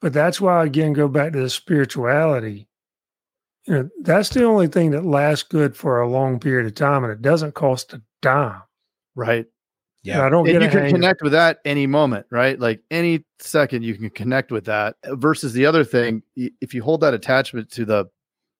But 0.00 0.12
that's 0.12 0.40
why, 0.40 0.64
again, 0.64 0.92
go 0.92 1.08
back 1.08 1.32
to 1.32 1.40
the 1.40 1.50
spirituality. 1.50 2.68
You 3.66 3.74
know, 3.74 3.88
that's 4.02 4.28
the 4.30 4.44
only 4.44 4.68
thing 4.68 4.90
that 4.92 5.04
lasts 5.04 5.42
good 5.42 5.76
for 5.76 6.00
a 6.00 6.08
long 6.08 6.38
period 6.38 6.66
of 6.66 6.74
time 6.74 7.02
and 7.04 7.12
it 7.12 7.22
doesn't 7.22 7.54
cost 7.54 7.92
a 7.92 8.02
dime. 8.22 8.62
Right. 9.14 9.46
Yeah. 10.02 10.24
I 10.24 10.28
don't 10.28 10.48
and 10.48 10.60
get 10.60 10.62
you 10.62 10.68
can 10.68 10.82
hang- 10.82 10.92
connect 10.92 11.20
with 11.22 11.32
that 11.32 11.58
any 11.64 11.86
moment, 11.86 12.26
right? 12.30 12.60
Like 12.60 12.80
any 12.92 13.24
second 13.40 13.82
you 13.82 13.94
can 13.96 14.08
connect 14.10 14.52
with 14.52 14.64
that 14.66 14.94
uh, 15.02 15.16
versus 15.16 15.52
the 15.52 15.66
other 15.66 15.82
thing. 15.82 16.22
If 16.36 16.74
you 16.74 16.82
hold 16.82 17.00
that 17.00 17.12
attachment 17.12 17.70
to 17.72 17.84
the 17.84 18.06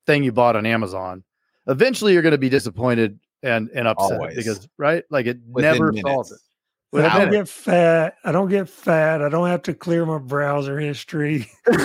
thing 0.06 0.24
you 0.24 0.32
bought 0.32 0.56
on 0.56 0.66
Amazon, 0.66 1.22
eventually 1.68 2.12
you're 2.12 2.22
going 2.22 2.32
to 2.32 2.38
be 2.38 2.48
disappointed 2.48 3.20
and 3.44 3.70
and 3.74 3.86
upset 3.86 4.18
Always. 4.18 4.34
because 4.34 4.68
right, 4.76 5.04
like 5.10 5.26
it 5.26 5.38
Within 5.48 5.72
never 5.72 5.92
minutes. 5.92 6.10
solves 6.10 6.32
it. 6.32 6.40
I 7.04 7.18
don't 7.18 7.30
get 7.30 7.48
fat. 7.48 8.16
I 8.24 8.32
don't 8.32 8.48
get 8.48 8.68
fat. 8.68 9.22
I 9.22 9.28
don't 9.28 9.48
have 9.48 9.62
to 9.62 9.74
clear 9.74 10.06
my 10.06 10.18
browser 10.18 10.78
history. 10.78 11.50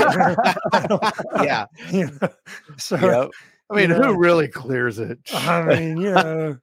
Yeah. 1.44 1.65
you 1.91 2.10
know, 2.22 2.30
so 2.77 2.96
Yep. 2.98 3.32
I 3.70 3.75
mean, 3.75 3.89
you 3.89 3.98
know. 3.98 4.13
who 4.13 4.18
really 4.18 4.48
clears 4.48 5.00
it? 5.00 5.20
I 5.34 5.62
mean, 5.63 5.98
you 5.98 6.12
know, 6.12 6.58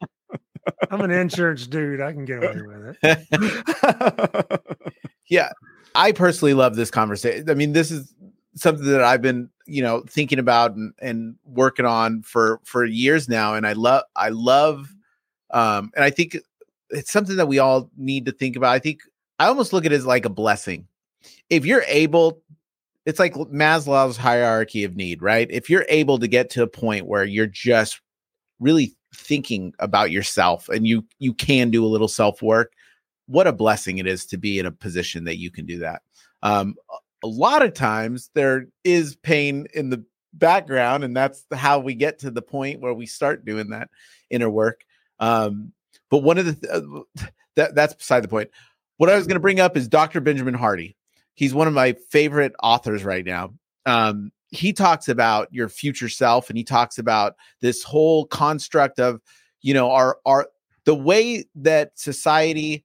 I'm 0.91 1.01
an 1.01 1.11
insurance 1.11 1.67
dude. 1.67 2.01
I 2.01 2.13
can 2.13 2.25
get 2.25 2.43
away 2.45 2.61
with 2.63 2.97
it. 3.03 4.61
yeah 5.29 5.51
i 5.95 6.13
personally 6.13 6.55
love 6.55 6.77
this 6.77 6.91
conversation 6.91 7.49
i 7.49 7.55
mean 7.55 7.73
this 7.73 7.91
is 7.91 8.15
something 8.55 8.87
that 8.87 9.03
i've 9.03 9.23
been 9.23 9.49
you 9.67 9.83
know 9.83 10.03
thinking 10.09 10.39
about 10.39 10.75
and, 10.75 10.93
and 11.01 11.37
working 11.45 11.87
on 11.87 12.23
for 12.23 12.61
for 12.65 12.85
years 12.85 13.29
now 13.29 13.55
and 13.55 13.67
i 13.67 13.73
love 13.73 14.03
i 14.17 14.29
love 14.29 14.89
um 15.51 15.91
and 15.95 16.05
i 16.05 16.11
think 16.11 16.37
it's 16.91 17.13
something 17.13 17.37
that 17.37 17.49
we 17.49 17.59
all 17.59 17.91
need 17.97 18.27
to 18.27 18.33
think 18.33 18.57
about 18.57 18.73
i 18.73 18.79
think 18.79 19.01
i 19.39 19.47
almost 19.47 19.73
look 19.73 19.85
at 19.85 19.93
it 19.93 19.97
as 19.97 20.07
like 20.07 20.25
a 20.25 20.31
blessing 20.31 20.87
if 21.51 21.65
you're 21.65 21.85
able 21.87 22.43
it's 23.07 23.19
like 23.19 23.35
maslow's 23.35 24.17
hierarchy 24.17 24.85
of 24.85 24.97
need 24.97 25.23
right 25.23 25.49
if 25.51 25.69
you're 25.71 25.87
able 25.89 26.19
to 26.19 26.29
get 26.29 26.51
to 26.51 26.63
a 26.63 26.69
point 26.69 27.07
where 27.07 27.25
you're 27.25 27.47
just 27.47 28.01
really 28.61 28.95
thinking 29.15 29.73
about 29.79 30.11
yourself 30.11 30.69
and 30.69 30.87
you 30.87 31.05
you 31.19 31.33
can 31.33 31.71
do 31.71 31.85
a 31.85 31.89
little 31.89 32.09
self 32.09 32.43
work 32.43 32.73
what 33.29 33.47
a 33.47 33.53
blessing 33.53 33.99
it 33.99 34.07
is 34.07 34.27
to 34.27 34.39
be 34.39 34.59
in 34.59 34.67
a 34.67 34.73
position 34.73 35.25
that 35.25 35.39
you 35.39 35.51
can 35.51 35.67
do 35.67 35.79
that. 35.79 36.03
Um, 36.43 36.75
a- 36.93 37.27
lot 37.27 37.63
of 37.63 37.75
times 37.75 38.31
there 38.35 38.67
is 38.85 39.17
pain 39.17 39.67
in 39.75 39.91
the 39.91 40.05
background, 40.33 41.05
and 41.05 41.17
that's 41.17 41.45
how 41.53 41.79
we 41.79 41.95
get 41.95 42.21
to 42.21 42.31
the 42.31 42.43
point 42.43 42.81
where 42.81 42.95
we 42.95 43.07
start 43.07 43.45
doing 43.45 43.71
that 43.71 43.91
inner 44.31 44.49
work. 44.49 44.85
Um, 45.19 45.73
but 46.11 46.19
one 46.19 46.39
of 46.39 46.47
the 46.47 46.55
th- 46.55 46.73
uh, 46.73 47.27
that 47.57 47.75
that's 47.75 47.95
beside 47.95 48.23
the 48.23 48.29
point. 48.29 48.51
What 48.97 49.11
I 49.11 49.17
was 49.17 49.27
going 49.27 49.37
to 49.37 49.41
bring 49.41 49.61
up 49.61 49.77
is 49.77 49.89
Dr. 49.89 50.21
Benjamin 50.21 50.55
Hardy. 50.55 50.97
He's 51.35 51.55
one 51.55 51.69
of 51.69 51.75
my 51.75 51.95
favorite 52.11 52.53
authors 52.63 53.05
right 53.05 53.25
now. 53.25 53.55
Um, 53.87 54.33
he 54.51 54.73
talks 54.73 55.09
about 55.09 55.49
your 55.53 55.69
future 55.69 56.09
self, 56.09 56.49
and 56.49 56.59
he 56.59 56.65
talks 56.65 56.99
about 56.99 57.35
this 57.61 57.83
whole 57.83 58.27
construct 58.27 58.99
of, 58.99 59.21
you 59.61 59.75
know, 59.75 59.91
our 59.91 60.19
our 60.27 60.49
the 60.85 60.95
way 60.95 61.45
that 61.55 61.99
society 61.99 62.85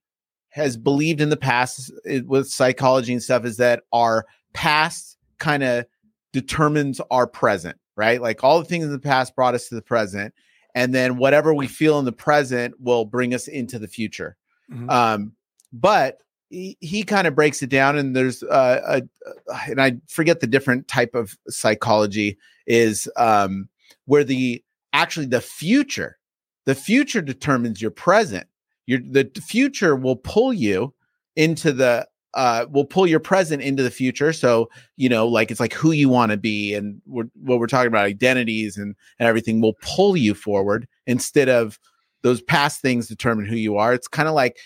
has 0.50 0.77
believed 0.77 1.20
in 1.20 1.30
the 1.30 1.38
past 1.38 1.92
it, 2.06 2.27
with 2.27 2.48
psychology 2.48 3.12
and 3.12 3.24
stuff 3.24 3.44
is 3.44 3.58
that 3.58 3.82
our 3.92 4.25
past 4.53 5.18
kind 5.39 5.63
of 5.63 5.86
determines 6.32 7.01
our 7.10 7.25
present, 7.25 7.77
right? 7.96 8.22
Like 8.22 8.44
all 8.44 8.60
the 8.60 8.65
things 8.65 8.86
in 8.86 8.92
the 8.92 9.00
past 9.00 9.36
brought 9.36 9.56
us 9.56 9.70
to 9.70 9.75
the 9.75 9.82
present, 9.82 10.34
and 10.75 10.94
then 10.94 11.18
whatever 11.18 11.53
we 11.53 11.68
feel 11.68 12.00
in 12.00 12.06
the 12.06 12.12
present 12.12 12.75
will 12.80 13.06
bring 13.06 13.34
us 13.34 13.48
into 13.48 13.80
the 13.80 13.88
future. 13.88 14.36
Mhm. 14.72 14.89
Um, 14.89 15.34
but 15.72 16.20
he, 16.50 16.77
he 16.82 17.03
kind 17.03 17.27
of 17.27 17.36
breaks 17.36 17.62
it 17.62 17.70
down, 17.70 17.98
and 17.98 18.15
there's 18.15 18.44
uh, 18.44 19.01
a, 19.01 19.51
and 19.70 19.82
I 19.82 19.98
forget 20.08 20.39
the 20.39 20.48
different 20.48 20.88
type 20.88 21.15
of 21.15 21.38
psychology 21.50 22.38
is 22.68 23.10
um, 23.18 23.70
where 24.06 24.24
the 24.24 24.63
actually 24.94 25.25
the 25.25 25.42
future, 25.42 26.18
the 26.65 26.75
future 26.75 27.22
determines 27.22 27.82
your 27.82 27.92
present 27.92 28.48
your 28.86 29.00
the 29.00 29.30
future 29.46 29.96
will 29.96 30.15
pull 30.15 30.53
you 30.53 30.94
into 31.36 31.72
the 31.72 32.08
uh 32.33 32.65
will 32.69 32.85
pull 32.85 33.07
your 33.07 33.19
present 33.19 33.61
into 33.61 33.83
the 33.83 33.91
future. 33.91 34.33
So 34.33 34.69
you 34.97 35.09
know 35.09 35.27
like 35.27 35.51
it's 35.51 35.59
like 35.59 35.73
who 35.73 35.91
you 35.91 36.09
want 36.09 36.31
to 36.31 36.37
be 36.37 36.73
and 36.73 37.01
we're, 37.05 37.29
what 37.35 37.59
we're 37.59 37.67
talking 37.67 37.87
about 37.87 38.05
identities 38.05 38.77
and, 38.77 38.95
and 39.19 39.27
everything 39.27 39.61
will 39.61 39.75
pull 39.81 40.17
you 40.17 40.33
forward 40.33 40.87
instead 41.07 41.49
of 41.49 41.79
those 42.21 42.41
past 42.41 42.81
things 42.81 43.07
determine 43.07 43.45
who 43.45 43.57
you 43.57 43.77
are. 43.77 43.93
It's 43.93 44.07
kind 44.07 44.29
of 44.29 44.33
like 44.33 44.57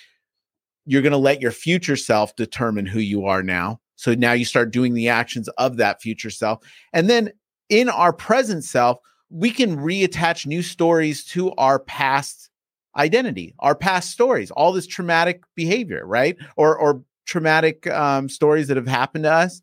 you're 0.86 1.02
going 1.02 1.12
to 1.12 1.18
let 1.18 1.42
your 1.42 1.52
future 1.52 1.96
self 1.96 2.36
determine 2.36 2.86
who 2.86 3.00
you 3.00 3.26
are 3.26 3.44
now. 3.44 3.80
So 3.96 4.14
now 4.14 4.34
you 4.34 4.46
start 4.46 4.72
doing 4.72 4.94
the 4.94 5.10
actions 5.10 5.50
of 5.58 5.78
that 5.78 6.02
future 6.02 6.30
self. 6.30 6.64
And 6.94 7.10
then 7.10 7.32
in 7.70 7.90
our 7.90 8.14
present 8.14 8.64
self 8.64 9.00
we 9.30 9.52
can 9.52 9.78
reattach 9.78 10.46
new 10.46 10.62
stories 10.62 11.26
to 11.26 11.52
our 11.54 11.80
past 11.80 12.50
identity, 12.96 13.54
our 13.60 13.76
past 13.76 14.12
stories, 14.12 14.52
all 14.52 14.72
this 14.72 14.88
traumatic 14.88 15.44
behavior, 15.56 16.06
right? 16.06 16.38
Or 16.56 16.78
or 16.78 17.04
traumatic 17.28 17.88
um, 17.88 18.30
stories 18.30 18.68
that 18.68 18.78
have 18.78 18.88
happened 18.88 19.26
to 19.26 19.32
us. 19.32 19.62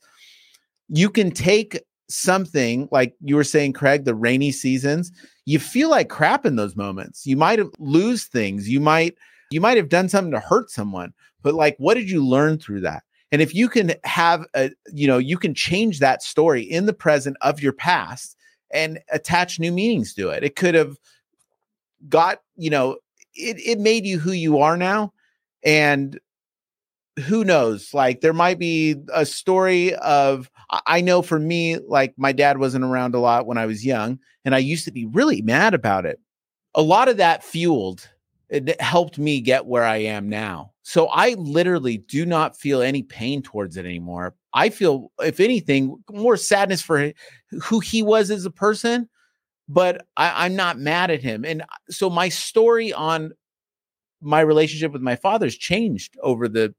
You 0.88 1.10
can 1.10 1.30
take 1.30 1.80
something 2.08 2.88
like 2.92 3.14
you 3.20 3.36
were 3.36 3.44
saying, 3.44 3.72
Craig, 3.72 4.04
the 4.04 4.14
rainy 4.14 4.52
seasons. 4.52 5.10
You 5.46 5.58
feel 5.58 5.90
like 5.90 6.08
crap 6.08 6.46
in 6.46 6.56
those 6.56 6.76
moments. 6.76 7.26
You 7.26 7.36
might 7.36 7.58
have 7.58 7.70
lose 7.78 8.24
things. 8.24 8.68
You 8.68 8.80
might 8.80 9.16
you 9.50 9.60
might 9.60 9.76
have 9.76 9.88
done 9.88 10.08
something 10.08 10.32
to 10.32 10.40
hurt 10.40 10.70
someone. 10.70 11.12
But 11.42 11.54
like, 11.54 11.76
what 11.78 11.94
did 11.94 12.10
you 12.10 12.24
learn 12.26 12.58
through 12.58 12.80
that? 12.80 13.02
And 13.30 13.42
if 13.42 13.54
you 13.54 13.68
can 13.68 13.94
have 14.04 14.46
a, 14.54 14.70
you 14.92 15.06
know, 15.06 15.18
you 15.18 15.36
can 15.36 15.54
change 15.54 15.98
that 15.98 16.22
story 16.22 16.62
in 16.62 16.86
the 16.86 16.92
present 16.92 17.36
of 17.40 17.60
your 17.60 17.72
past 17.72 18.36
and 18.72 18.98
attach 19.12 19.58
new 19.58 19.72
meanings 19.72 20.14
to 20.14 20.30
it. 20.30 20.44
It 20.44 20.56
could 20.56 20.74
have 20.74 20.96
got, 22.08 22.40
you 22.56 22.70
know, 22.70 22.98
it, 23.34 23.58
it 23.58 23.78
made 23.78 24.06
you 24.06 24.18
who 24.18 24.32
you 24.32 24.58
are 24.58 24.76
now. 24.76 25.12
And 25.64 26.18
who 27.20 27.44
knows? 27.44 27.94
Like 27.94 28.20
there 28.20 28.32
might 28.32 28.58
be 28.58 28.96
a 29.12 29.24
story 29.24 29.94
of 29.96 30.50
I 30.86 31.00
know 31.00 31.22
for 31.22 31.38
me, 31.38 31.78
like 31.78 32.14
my 32.16 32.32
dad 32.32 32.58
wasn't 32.58 32.84
around 32.84 33.14
a 33.14 33.20
lot 33.20 33.46
when 33.46 33.58
I 33.58 33.66
was 33.66 33.84
young, 33.84 34.18
and 34.44 34.54
I 34.54 34.58
used 34.58 34.84
to 34.86 34.92
be 34.92 35.06
really 35.06 35.42
mad 35.42 35.74
about 35.74 36.06
it. 36.06 36.18
A 36.74 36.82
lot 36.82 37.08
of 37.08 37.18
that 37.18 37.44
fueled 37.44 38.08
it 38.48 38.80
helped 38.80 39.18
me 39.18 39.40
get 39.40 39.66
where 39.66 39.84
I 39.84 39.96
am 39.96 40.28
now. 40.28 40.72
So 40.82 41.06
I 41.06 41.34
literally 41.34 41.98
do 41.98 42.26
not 42.26 42.56
feel 42.56 42.82
any 42.82 43.02
pain 43.02 43.42
towards 43.42 43.76
it 43.76 43.86
anymore. 43.86 44.34
I 44.52 44.68
feel, 44.68 45.10
if 45.20 45.40
anything, 45.40 45.96
more 46.10 46.36
sadness 46.36 46.82
for 46.82 47.12
who 47.62 47.80
he 47.80 48.02
was 48.02 48.30
as 48.30 48.44
a 48.44 48.50
person, 48.50 49.08
but 49.68 50.06
I, 50.16 50.44
I'm 50.44 50.54
not 50.54 50.78
mad 50.78 51.10
at 51.10 51.22
him. 51.22 51.44
And 51.44 51.62
uh, 51.62 51.66
so 51.90 52.10
my 52.10 52.28
story 52.28 52.92
on 52.92 53.32
my 54.20 54.40
relationship 54.40 54.92
with 54.92 55.02
my 55.02 55.16
father's 55.16 55.56
changed 55.56 56.16
over 56.22 56.48
the 56.48 56.74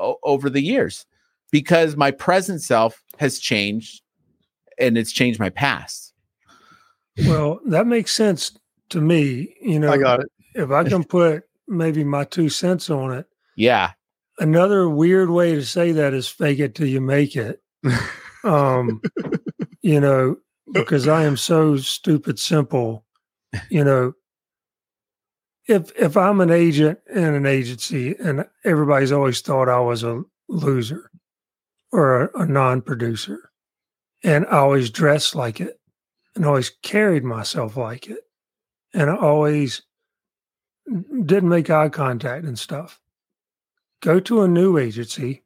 o- 0.00 0.18
over 0.24 0.50
the 0.50 0.62
years 0.62 1.06
because 1.52 1.96
my 1.96 2.10
present 2.10 2.62
self 2.62 3.02
has 3.18 3.38
changed 3.38 4.02
and 4.78 4.96
it's 4.98 5.12
changed 5.12 5.38
my 5.38 5.50
past. 5.50 6.12
Well, 7.26 7.60
that 7.66 7.86
makes 7.86 8.12
sense 8.12 8.58
to 8.90 9.00
me. 9.00 9.54
You 9.60 9.78
know, 9.78 9.92
I 9.92 9.98
got 9.98 10.20
it. 10.20 10.26
if 10.54 10.70
I 10.70 10.84
can 10.84 11.04
put 11.04 11.42
maybe 11.68 12.02
my 12.02 12.24
two 12.24 12.48
cents 12.48 12.88
on 12.90 13.12
it, 13.12 13.26
Yeah. 13.56 13.92
another 14.38 14.88
weird 14.88 15.28
way 15.30 15.54
to 15.54 15.64
say 15.64 15.92
that 15.92 16.14
is 16.14 16.26
fake 16.28 16.58
it 16.60 16.74
till 16.74 16.86
you 16.88 17.00
make 17.00 17.36
it. 17.36 17.62
Um, 18.42 19.02
you 19.82 20.00
know, 20.00 20.36
because 20.72 21.06
I 21.06 21.24
am 21.24 21.36
so 21.36 21.76
stupid 21.76 22.38
simple, 22.38 23.04
you 23.68 23.84
know, 23.84 24.14
if 25.70 25.92
if 25.96 26.16
I'm 26.16 26.40
an 26.40 26.50
agent 26.50 26.98
in 27.08 27.34
an 27.34 27.46
agency 27.46 28.16
and 28.18 28.44
everybody's 28.64 29.12
always 29.12 29.40
thought 29.40 29.68
I 29.68 29.78
was 29.78 30.02
a 30.02 30.22
loser 30.48 31.10
or 31.92 32.22
a, 32.22 32.42
a 32.42 32.46
non-producer 32.46 33.50
and 34.24 34.44
I 34.46 34.58
always 34.58 34.90
dressed 34.90 35.36
like 35.36 35.60
it 35.60 35.78
and 36.34 36.44
always 36.44 36.70
carried 36.82 37.22
myself 37.22 37.76
like 37.76 38.08
it 38.08 38.18
and 38.92 39.08
I 39.08 39.16
always 39.16 39.82
didn't 41.24 41.48
make 41.48 41.70
eye 41.70 41.88
contact 41.88 42.44
and 42.44 42.58
stuff. 42.58 43.00
Go 44.00 44.18
to 44.18 44.42
a 44.42 44.48
new 44.48 44.76
agency 44.76 45.42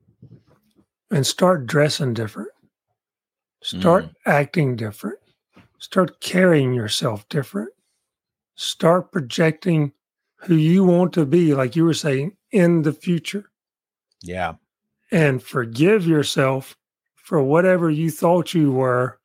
and 1.11 1.27
start 1.27 1.67
dressing 1.67 2.15
different. 2.15 2.51
Start 3.63 4.05
hmm. 4.05 4.11
acting 4.25 4.77
different. 4.77 5.19
Start 5.79 6.21
carrying 6.21 6.73
yourself 6.73 7.29
different. 7.29 7.71
Start 8.55 9.13
projecting 9.13 9.93
who 10.47 10.57
you 10.57 10.85
want 10.85 11.13
to 11.15 11.27
be, 11.27 11.55
like 11.55 11.77
you 11.77 11.85
were 11.85 11.95
saying, 11.95 12.37
in 12.53 12.83
the 12.83 12.93
future. 12.93 13.51
Yeah. 14.23 14.55
And 15.11 15.43
forgive 15.43 16.07
yourself 16.07 16.77
for 17.15 17.43
whatever 17.43 17.91
you 17.91 18.11
thought 18.11 18.55
you 18.55 18.73
were, 18.73 19.19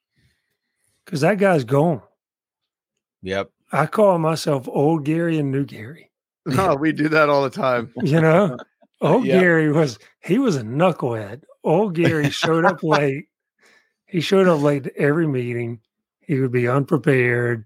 because 1.06 1.22
that 1.22 1.38
guy's 1.38 1.64
gone. 1.64 2.02
Yep. 3.22 3.50
I 3.72 3.86
call 3.86 4.18
myself 4.18 4.68
old 4.68 5.06
Gary 5.06 5.38
and 5.38 5.52
new 5.52 5.66
Gary. 5.66 6.12
No, 6.46 6.70
oh, 6.72 6.76
we 6.76 6.92
do 6.92 7.10
that 7.10 7.30
all 7.30 7.44
the 7.44 7.50
time. 7.50 7.92
You 8.04 8.22
know, 8.22 8.58
old 9.02 9.26
Yeah. 9.26 9.40
Gary 9.40 9.72
was 9.72 10.00
he 10.24 10.40
was 10.40 10.56
a 10.56 10.64
knucklehead. 10.64 11.44
Old 11.64 11.96
Gary 11.96 12.30
showed 12.30 12.66
up 12.66 12.84
late. 12.84 13.26
He 14.06 14.22
showed 14.22 14.48
up 14.48 14.62
late 14.62 14.86
to 14.86 14.98
every 14.98 15.28
meeting. 15.28 15.82
He 16.22 16.40
would 16.40 16.52
be 16.52 16.68
unprepared. 16.68 17.66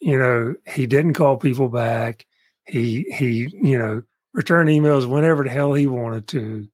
You 0.00 0.18
know, 0.18 0.54
he 0.66 0.86
didn't 0.86 1.14
call 1.14 1.36
people 1.36 1.68
back. 1.68 2.26
He 2.70 3.04
he, 3.16 3.48
you 3.62 3.78
know, 3.78 4.02
returned 4.34 4.68
emails 4.70 5.08
whenever 5.08 5.44
the 5.44 5.50
hell 5.50 5.74
he 5.74 5.86
wanted 5.86 6.28
to. 6.28 6.68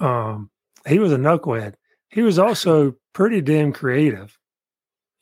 Um, 0.00 0.50
he 0.86 0.98
was 0.98 1.12
a 1.12 1.16
knucklehead. 1.16 1.74
He 2.10 2.22
was 2.22 2.38
also 2.38 2.96
pretty 3.14 3.40
damn 3.40 3.72
creative. 3.72 4.38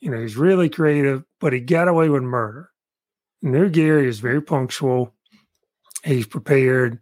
You 0.01 0.11
know, 0.11 0.21
he's 0.21 0.37
really 0.37 0.69
creative, 0.69 1.23
but 1.39 1.53
he 1.53 1.59
got 1.61 1.87
away 1.87 2.09
with 2.09 2.23
murder. 2.23 2.69
new 3.41 3.69
Gary 3.69 4.07
is 4.07 4.19
very 4.19 4.41
punctual. 4.41 5.13
He's 6.03 6.27
prepared. 6.27 6.99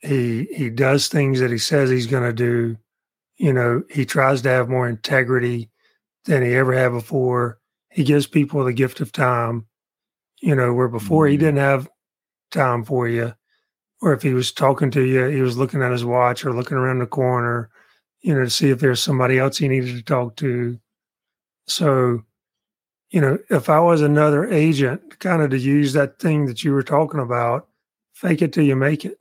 He 0.00 0.44
he 0.54 0.70
does 0.70 1.08
things 1.08 1.40
that 1.40 1.50
he 1.50 1.58
says 1.58 1.90
he's 1.90 2.06
going 2.06 2.24
to 2.24 2.32
do. 2.32 2.76
You 3.36 3.52
know, 3.52 3.82
he 3.90 4.04
tries 4.06 4.42
to 4.42 4.48
have 4.50 4.68
more 4.68 4.88
integrity 4.88 5.70
than 6.26 6.42
he 6.42 6.54
ever 6.54 6.72
had 6.74 6.90
before. 6.90 7.58
He 7.90 8.04
gives 8.04 8.26
people 8.26 8.64
the 8.64 8.72
gift 8.72 9.00
of 9.00 9.12
time. 9.12 9.66
You 10.40 10.54
know, 10.54 10.74
where 10.74 10.88
before 10.88 11.26
he 11.26 11.36
Mhm. 11.36 11.40
didn't 11.40 11.58
have 11.58 11.88
time 12.54 12.84
for 12.84 13.08
you, 13.08 13.34
or 14.00 14.12
if 14.12 14.22
he 14.22 14.32
was 14.32 14.52
talking 14.52 14.90
to 14.92 15.02
you, 15.02 15.26
he 15.26 15.42
was 15.42 15.58
looking 15.58 15.82
at 15.82 15.92
his 15.92 16.04
watch 16.04 16.44
or 16.44 16.54
looking 16.54 16.76
around 16.76 17.00
the 17.00 17.06
corner, 17.06 17.70
you 18.22 18.34
know, 18.34 18.44
to 18.44 18.50
see 18.50 18.70
if 18.70 18.80
there's 18.80 19.02
somebody 19.02 19.38
else 19.38 19.58
he 19.58 19.68
needed 19.68 19.94
to 19.96 20.02
talk 20.02 20.36
to. 20.36 20.78
So, 21.66 22.22
you 23.10 23.20
know, 23.20 23.38
if 23.50 23.68
I 23.68 23.80
was 23.80 24.00
another 24.00 24.50
agent, 24.50 25.18
kind 25.18 25.42
of 25.42 25.50
to 25.50 25.58
use 25.58 25.92
that 25.92 26.18
thing 26.18 26.46
that 26.46 26.64
you 26.64 26.72
were 26.72 26.82
talking 26.82 27.20
about, 27.20 27.68
fake 28.12 28.42
it 28.42 28.52
till 28.52 28.64
you 28.64 28.76
make 28.76 29.04
it. 29.04 29.18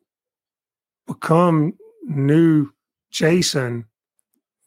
Become 1.07 1.73
new 2.05 2.71
Jason 3.11 3.85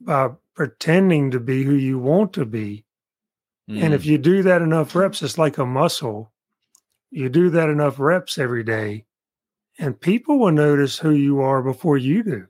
by 0.01 0.31
pretending 0.55 1.31
to 1.31 1.41
be 1.41 1.63
who 1.63 1.75
you 1.75 1.99
want 1.99 2.33
to 2.35 2.45
be. 2.45 2.85
And 3.69 3.93
if 3.95 4.05
hmm. 4.05 4.11
you 4.11 4.19
do 4.19 4.43
that 4.45 4.63
enough 4.63 4.95
reps, 4.95 5.23
it's 5.23 5.39
like 5.39 5.59
a 5.59 5.67
muscle. 5.67 6.33
You 7.11 7.29
do 7.29 7.51
that 7.51 7.69
enough 7.69 7.99
reps 7.99 8.39
every 8.39 8.65
day, 8.65 9.07
and 9.79 9.99
people 10.01 10.39
will 10.39 10.53
notice 10.53 10.99
who 10.99 11.11
you 11.11 11.41
are 11.41 11.63
before 11.63 11.97
you 11.99 12.23
do. 12.23 12.47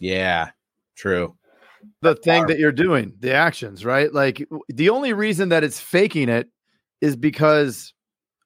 yeah, 0.00 0.50
true. 0.96 1.36
the 2.00 2.14
thing 2.16 2.46
that 2.46 2.58
you're 2.58 2.72
doing, 2.72 3.14
the 3.20 3.32
actions, 3.32 3.84
right? 3.84 4.12
Like 4.12 4.46
the 4.68 4.88
only 4.90 5.12
reason 5.12 5.50
that 5.50 5.64
it's 5.64 5.80
faking 5.80 6.28
it 6.28 6.48
is 7.00 7.16
because 7.16 7.92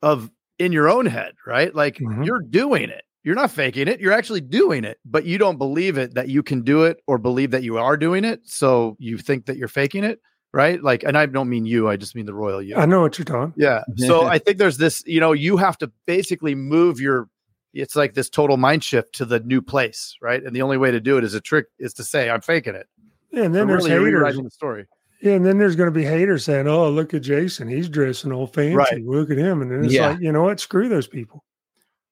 of 0.02 0.30
in 0.58 0.72
your 0.72 0.88
own 0.88 1.06
head, 1.06 1.34
right? 1.46 1.74
Like 1.74 1.98
Mhm. 1.98 2.24
you're 2.26 2.40
doing 2.42 2.90
it. 2.90 3.04
You're 3.24 3.34
not 3.34 3.50
faking 3.50 3.88
it. 3.88 4.00
You're 4.00 4.12
actually 4.12 4.40
doing 4.42 4.84
it, 4.84 4.98
but 5.04 5.24
you 5.24 5.38
don't 5.38 5.58
believe 5.58 5.98
it 5.98 6.14
that 6.14 6.28
you 6.28 6.42
can 6.42 6.62
do 6.62 6.84
it 6.84 6.98
or 7.06 7.18
believe 7.18 7.50
that 7.52 7.62
you 7.62 7.78
are 7.78 7.96
doing 7.96 8.24
it. 8.24 8.40
So 8.44 8.96
you 8.98 9.18
think 9.18 9.46
that 9.46 9.56
you're 9.56 9.68
faking 9.68 10.04
it, 10.04 10.20
right? 10.56 10.82
Like, 10.82 11.04
and 11.04 11.18
I 11.18 11.26
don't 11.26 11.50
mean 11.50 11.66
you, 11.66 11.86
I 11.88 11.96
just 11.96 12.14
mean 12.16 12.24
the 12.24 12.32
royal 12.34 12.62
you. 12.62 12.76
I 12.76 12.86
know 12.86 13.02
what 13.02 13.18
you're 13.18 13.26
talking. 13.26 13.52
Yeah. 13.56 13.82
So 13.96 14.22
I 14.26 14.38
think 14.38 14.56
there's 14.56 14.78
this, 14.78 15.04
you 15.06 15.20
know, 15.20 15.32
you 15.32 15.58
have 15.58 15.76
to 15.78 15.92
basically 16.06 16.54
move 16.54 16.98
your 16.98 17.28
it's 17.74 17.94
like 17.94 18.14
this 18.14 18.30
total 18.30 18.56
mind 18.56 18.82
shift 18.82 19.14
to 19.16 19.26
the 19.26 19.38
new 19.40 19.60
place, 19.60 20.16
right? 20.22 20.42
And 20.42 20.56
the 20.56 20.62
only 20.62 20.78
way 20.78 20.90
to 20.90 20.98
do 20.98 21.18
it 21.18 21.24
is 21.24 21.34
a 21.34 21.42
trick 21.42 21.66
is 21.78 21.92
to 21.94 22.04
say, 22.04 22.30
I'm 22.30 22.40
faking 22.40 22.74
it. 22.74 22.86
Yeah, 23.30 23.42
and 23.42 23.54
then 23.54 23.66
But 23.66 23.72
there's 23.72 23.84
really, 23.84 23.90
you're 23.90 24.04
haters. 24.06 24.18
rewriting 24.20 24.44
the 24.44 24.50
story. 24.50 24.86
Yeah, 25.20 25.34
and 25.34 25.44
then 25.44 25.58
there's 25.58 25.76
going 25.76 25.88
to 25.92 25.98
be 25.98 26.04
haters 26.04 26.44
saying, 26.44 26.68
"Oh, 26.68 26.88
look 26.90 27.12
at 27.12 27.20
Jason. 27.22 27.68
He's 27.68 27.88
dressing 27.90 28.32
all 28.32 28.46
fancy. 28.46 28.76
Right. 28.76 29.04
Look 29.04 29.30
at 29.30 29.36
him." 29.36 29.60
And 29.60 29.70
then 29.70 29.84
it's 29.84 29.92
Yeah. 29.92 30.08
like, 30.10 30.20
you 30.20 30.32
know 30.32 30.44
what? 30.44 30.58
Screw 30.60 30.88
those 30.88 31.06
people. 31.06 31.44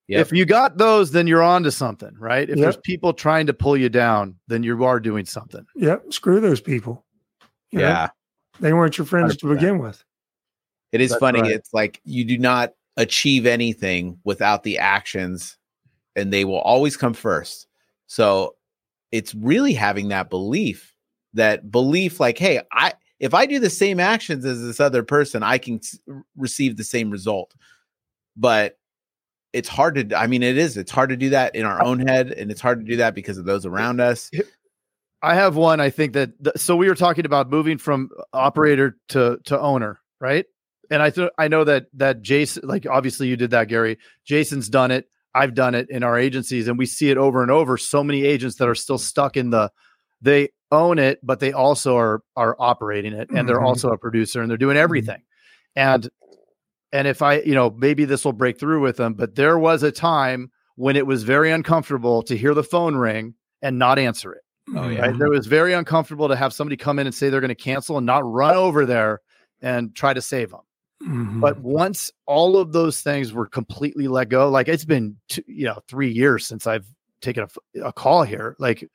Yep. 0.08 0.20
If 0.20 0.32
you 0.32 0.44
got 0.44 0.76
those, 0.76 1.12
then 1.12 1.26
you're 1.26 1.42
on 1.42 1.62
to 1.62 1.70
something, 1.70 2.14
right? 2.18 2.42
If 2.48 2.56
Yep. 2.56 2.58
there's 2.62 2.76
people 2.78 3.14
trying 3.14 3.46
to 3.46 3.54
pull 3.54 3.76
you 3.76 3.88
down, 3.88 4.36
then 4.48 4.62
you 4.62 4.84
are 4.84 5.00
doing 5.00 5.24
something. 5.24 5.64
Yep, 5.76 6.12
screw 6.12 6.40
those 6.40 6.60
people. 6.60 7.06
You 7.70 7.78
know, 7.80 7.88
yeah. 7.88 8.08
They 8.60 8.72
weren't 8.72 8.96
your 8.98 9.06
friends 9.06 9.36
to 9.38 9.46
100%. 9.46 9.54
begin 9.54 9.78
with. 9.78 10.04
It 10.92 11.00
is 11.00 11.10
That's 11.10 11.20
funny. 11.20 11.40
right. 11.42 11.50
It's 11.50 11.72
like 11.74 12.00
you 12.04 12.24
do 12.24 12.38
not 12.38 12.72
achieve 12.96 13.46
anything 13.46 14.18
without 14.24 14.62
the 14.62 14.78
actions, 14.78 15.56
and 16.14 16.32
they 16.32 16.44
will 16.44 16.60
always 16.60 16.96
come 16.96 17.14
first. 17.14 17.66
So 18.06 18.54
it's 19.10 19.34
really 19.34 19.72
having 19.72 20.08
that 20.08 20.30
belief, 20.30 20.94
that 21.34 21.70
belief, 21.70 22.20
like, 22.20 22.38
hey, 22.38 22.60
I 22.72 22.92
if 23.20 23.34
I 23.34 23.46
do 23.46 23.58
the 23.58 23.70
same 23.70 23.98
actions 24.00 24.44
as 24.44 24.60
this 24.62 24.80
other 24.80 25.02
person, 25.02 25.42
I 25.42 25.58
can 25.58 25.76
s- 25.76 25.98
receive 26.36 26.76
the 26.76 26.84
same 26.84 27.10
result. 27.10 27.54
But 28.36 28.78
it's 29.52 29.68
hard 29.68 29.94
to. 30.10 30.16
I 30.18 30.26
mean, 30.26 30.42
it 30.42 30.58
is. 30.58 30.76
It's 30.76 30.90
hard 30.92 31.10
to 31.10 31.16
do 31.16 31.30
that 31.30 31.54
in 31.56 31.64
our 31.64 31.82
own 31.82 32.00
head, 32.00 32.32
and 32.32 32.50
it's 32.50 32.60
hard 32.60 32.80
to 32.80 32.86
do 32.86 32.96
that 32.96 33.14
because 33.14 33.38
of 33.38 33.44
those 33.44 33.64
around 33.66 34.00
us. 34.00 34.30
I 35.24 35.34
have 35.34 35.56
one. 35.56 35.80
I 35.80 35.88
think 35.90 36.12
that 36.12 36.32
th- 36.44 36.56
so 36.58 36.76
we 36.76 36.88
were 36.88 36.94
talking 36.94 37.24
about 37.24 37.48
moving 37.50 37.78
from 37.78 38.10
operator 38.32 38.96
to 39.08 39.38
to 39.46 39.58
owner, 39.58 39.98
right? 40.20 40.44
And 40.90 41.02
I 41.02 41.08
th- 41.10 41.30
I 41.38 41.48
know 41.48 41.64
that 41.64 41.86
that 41.94 42.20
Jason, 42.20 42.68
like 42.68 42.86
obviously 42.86 43.28
you 43.28 43.36
did 43.36 43.50
that, 43.52 43.68
Gary. 43.68 43.98
Jason's 44.26 44.68
done 44.68 44.90
it. 44.90 45.06
I've 45.34 45.54
done 45.54 45.74
it 45.74 45.88
in 45.88 46.02
our 46.02 46.18
agencies, 46.18 46.68
and 46.68 46.78
we 46.78 46.86
see 46.86 47.10
it 47.10 47.16
over 47.16 47.42
and 47.42 47.50
over. 47.50 47.78
So 47.78 48.04
many 48.04 48.22
agents 48.24 48.56
that 48.56 48.68
are 48.68 48.74
still 48.74 48.98
stuck 48.98 49.36
in 49.36 49.48
the 49.50 49.70
they 50.20 50.50
own 50.70 50.98
it, 50.98 51.20
but 51.22 51.40
they 51.40 51.52
also 51.52 51.96
are 51.96 52.20
are 52.36 52.54
operating 52.58 53.14
it, 53.14 53.30
and 53.30 53.48
they're 53.48 53.58
Mhm. 53.58 53.66
also 53.66 53.90
a 53.90 53.98
producer, 53.98 54.42
and 54.42 54.50
they're 54.50 54.58
doing 54.58 54.76
everything. 54.76 55.22
And 55.74 56.08
and 56.92 57.08
if 57.08 57.22
I, 57.22 57.40
you 57.40 57.54
know, 57.54 57.70
maybe 57.70 58.04
this 58.04 58.24
will 58.24 58.32
break 58.34 58.60
through 58.60 58.82
with 58.82 58.98
them, 58.98 59.14
but 59.14 59.34
there 59.36 59.58
was 59.58 59.82
a 59.82 59.90
time 59.90 60.50
when 60.76 60.96
it 60.96 61.06
was 61.06 61.22
very 61.24 61.50
uncomfortable 61.50 62.22
to 62.24 62.36
hear 62.36 62.52
the 62.54 62.62
phone 62.62 62.94
ring 62.94 63.34
and 63.62 63.78
not 63.78 63.98
answer 63.98 64.32
it 64.32 64.43
Oh, 64.74 64.88
yeah. 64.88 65.00
right? 65.02 65.20
It 65.20 65.28
was 65.28 65.46
very 65.46 65.72
uncomfortable 65.74 66.28
to 66.28 66.36
have 66.36 66.52
somebody 66.52 66.76
come 66.76 66.98
in 66.98 67.06
and 67.06 67.14
say 67.14 67.28
they're 67.28 67.40
going 67.40 67.48
to 67.48 67.54
cancel 67.54 67.96
and 67.98 68.06
not 68.06 68.24
run 68.30 68.54
over 68.56 68.86
there 68.86 69.20
and 69.60 69.94
try 69.94 70.14
to 70.14 70.22
save 70.22 70.50
them. 70.50 70.60
Mhm. 71.02 71.40
But 71.40 71.58
once 71.60 72.10
all 72.26 72.56
of 72.56 72.72
those 72.72 73.00
things 73.02 73.32
were 73.32 73.46
completely 73.46 74.08
let 74.08 74.28
go, 74.30 74.48
like 74.48 74.68
it's 74.68 74.84
been, 74.86 75.16
two, 75.28 75.42
you 75.46 75.66
know, 75.66 75.80
three 75.88 76.10
years 76.10 76.46
since 76.46 76.66
I've 76.66 76.86
taken 77.20 77.46
a 77.82 77.92
call 77.92 78.22
here. 78.22 78.56
Like 78.58 78.88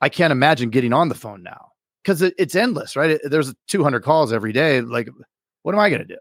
I 0.00 0.08
can't 0.08 0.32
imagine 0.32 0.70
getting 0.70 0.92
on 0.92 1.08
the 1.08 1.14
phone 1.14 1.42
now 1.42 1.68
because 2.02 2.22
it, 2.22 2.34
it's 2.38 2.54
endless, 2.56 2.96
right? 2.96 3.10
It- 3.10 3.30
there's 3.30 3.54
200 3.68 4.00
calls 4.02 4.32
every 4.32 4.52
day. 4.52 4.80
Like, 4.80 5.08
what 5.62 5.72
am 5.74 5.78
I 5.80 5.88
going 5.90 6.00
to 6.02 6.06
do? 6.08 6.18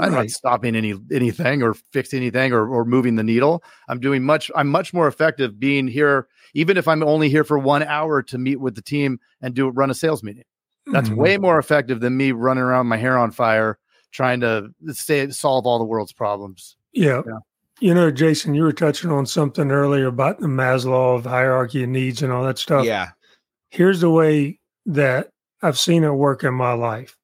I'm 0.00 0.12
not 0.12 0.30
stopping 0.30 0.76
any 0.76 0.94
anything 1.12 1.62
or 1.62 1.74
fixing 1.92 2.18
anything 2.18 2.52
or, 2.52 2.68
or 2.68 2.84
moving 2.84 3.16
the 3.16 3.22
needle. 3.24 3.62
I'm 3.88 4.00
doing 4.00 4.22
much. 4.22 4.50
I'm 4.54 4.68
much 4.68 4.94
more 4.94 5.08
effective 5.08 5.58
being 5.58 5.88
here, 5.88 6.28
even 6.54 6.76
if 6.76 6.86
I'm 6.86 7.02
only 7.02 7.28
here 7.28 7.44
for 7.44 7.58
one 7.58 7.82
hour 7.82 8.22
to 8.22 8.38
meet 8.38 8.60
with 8.60 8.74
the 8.74 8.82
team 8.82 9.18
and 9.42 9.54
do 9.54 9.68
run 9.68 9.90
a 9.90 9.94
sales 9.94 10.22
meeting. 10.22 10.44
That's 10.86 11.08
Mhm. 11.10 11.16
way 11.16 11.36
more 11.36 11.58
effective 11.58 12.00
than 12.00 12.16
me 12.16 12.32
running 12.32 12.62
around 12.62 12.86
my 12.86 12.96
hair 12.96 13.18
on 13.18 13.30
fire 13.30 13.78
trying 14.10 14.40
to 14.40 14.70
stay, 14.92 15.28
solve 15.30 15.66
all 15.66 15.78
the 15.78 15.84
world's 15.84 16.12
problems. 16.12 16.76
Yeah. 16.92 17.22
Yeah. 17.26 17.38
You 17.80 17.94
know, 17.94 18.10
Jason, 18.10 18.54
you 18.54 18.62
were 18.62 18.72
touching 18.72 19.10
on 19.10 19.26
something 19.26 19.70
earlier 19.70 20.06
about 20.06 20.40
the 20.40 20.46
Maslow 20.46 21.14
of 21.16 21.26
hierarchy 21.26 21.84
of 21.84 21.90
needs 21.90 22.22
and 22.22 22.32
all 22.32 22.42
that 22.44 22.58
stuff. 22.58 22.84
Yeah. 22.86 23.10
Here's 23.68 24.00
the 24.00 24.10
way 24.10 24.58
that 24.86 25.28
I've 25.62 25.78
seen 25.78 26.04
it 26.04 26.10
work 26.10 26.42
in 26.42 26.54
my 26.54 26.72
life. 26.72 27.16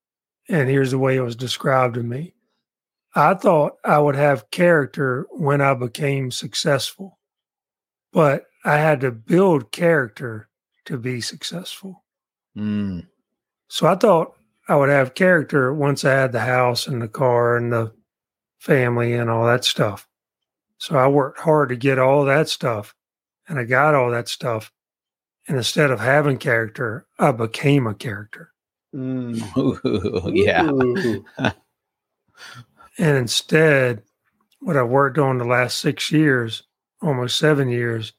And 0.48 0.68
here's 0.68 0.90
the 0.90 0.98
way 0.98 1.16
it 1.16 1.22
was 1.22 1.34
described 1.34 1.94
to 1.94 2.02
me. 2.02 2.33
I 3.14 3.34
thought 3.34 3.78
I 3.84 3.98
would 3.98 4.16
have 4.16 4.50
character 4.50 5.26
when 5.30 5.60
I 5.60 5.74
became 5.74 6.30
successful, 6.30 7.18
but 8.12 8.44
I 8.64 8.78
had 8.78 9.00
to 9.02 9.12
build 9.12 9.70
character 9.70 10.48
to 10.86 10.98
be 10.98 11.20
successful. 11.20 12.04
Mm. 12.56 13.06
So 13.68 13.86
I 13.86 13.94
thought 13.94 14.34
I 14.68 14.76
would 14.76 14.88
have 14.88 15.14
character 15.14 15.72
once 15.72 16.04
I 16.04 16.12
had 16.12 16.32
the 16.32 16.40
house 16.40 16.86
and 16.86 17.00
the 17.00 17.08
car 17.08 17.56
and 17.56 17.72
the 17.72 17.92
family 18.58 19.12
and 19.12 19.30
all 19.30 19.46
that 19.46 19.64
stuff. 19.64 20.08
So 20.78 20.96
I 20.96 21.06
worked 21.06 21.40
hard 21.40 21.68
to 21.68 21.76
get 21.76 21.98
all 21.98 22.24
that 22.24 22.48
stuff 22.48 22.94
and 23.48 23.58
I 23.58 23.64
got 23.64 23.94
all 23.94 24.10
that 24.10 24.28
stuff. 24.28 24.72
And 25.46 25.56
instead 25.56 25.90
of 25.90 26.00
having 26.00 26.38
character, 26.38 27.06
I 27.18 27.32
became 27.32 27.86
a 27.86 27.94
character. 27.94 28.50
Ooh, 28.96 30.30
yeah. 30.32 30.70
And 32.98 33.16
instead, 33.16 34.02
what 34.60 34.76
I've 34.76 34.88
worked 34.88 35.18
on 35.18 35.38
the 35.38 35.44
last 35.44 35.78
six 35.78 36.12
years, 36.12 36.62
almost 37.02 37.38
seven 37.38 37.68
years, 37.68 38.12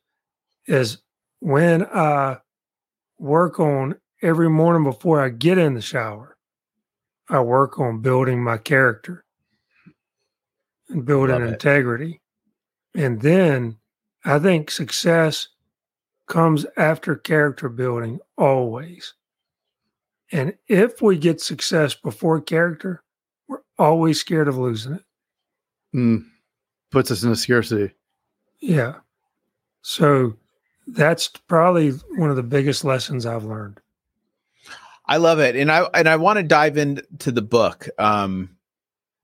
is 0.67 0.97
when 1.39 1.85
I 1.85 2.37
work 3.17 3.59
on 3.59 3.95
every 4.21 4.49
morning 4.49 4.83
before 4.83 5.21
I 5.21 5.29
get 5.29 5.57
in 5.57 5.73
the 5.73 5.81
shower, 5.81 6.37
I 7.29 7.39
work 7.39 7.79
on 7.79 8.01
building 8.01 8.43
my 8.43 8.57
character 8.57 9.23
and 10.89 11.05
building 11.05 11.39
Love 11.39 11.43
it. 11.43 11.53
integrity. 11.53 12.21
And 12.93 13.21
then 13.21 13.77
I 14.23 14.39
think 14.39 14.69
success 14.69 15.47
comes 16.27 16.65
after 16.77 17.15
character 17.15 17.69
building 17.69 18.19
always. 18.37 19.13
And 20.31 20.55
if 20.67 21.01
we 21.01 21.17
get 21.17 21.39
success 21.41 21.93
before 21.93 22.41
character, 22.41 23.03
always 23.77 24.19
scared 24.19 24.47
of 24.47 24.57
losing 24.57 24.93
it. 24.93 25.03
Mm. 25.95 26.25
Puts 26.91 27.11
us 27.11 27.23
in 27.23 27.31
a 27.31 27.35
scarcity. 27.35 27.93
Yeah. 28.59 28.95
So 29.81 30.35
that's 30.87 31.27
probably 31.47 31.91
one 32.17 32.29
of 32.29 32.35
the 32.35 32.43
biggest 32.43 32.83
lessons 32.83 33.25
I've 33.25 33.43
learned. 33.43 33.79
I 35.07 35.17
love 35.17 35.39
it, 35.39 35.55
and 35.55 35.71
I 35.71 35.83
and 35.93 36.09
I 36.09 36.15
want 36.15 36.37
to 36.37 36.43
dive 36.43 36.77
into 36.77 37.31
the 37.31 37.43
book. 37.43 37.87
Um, 37.99 38.57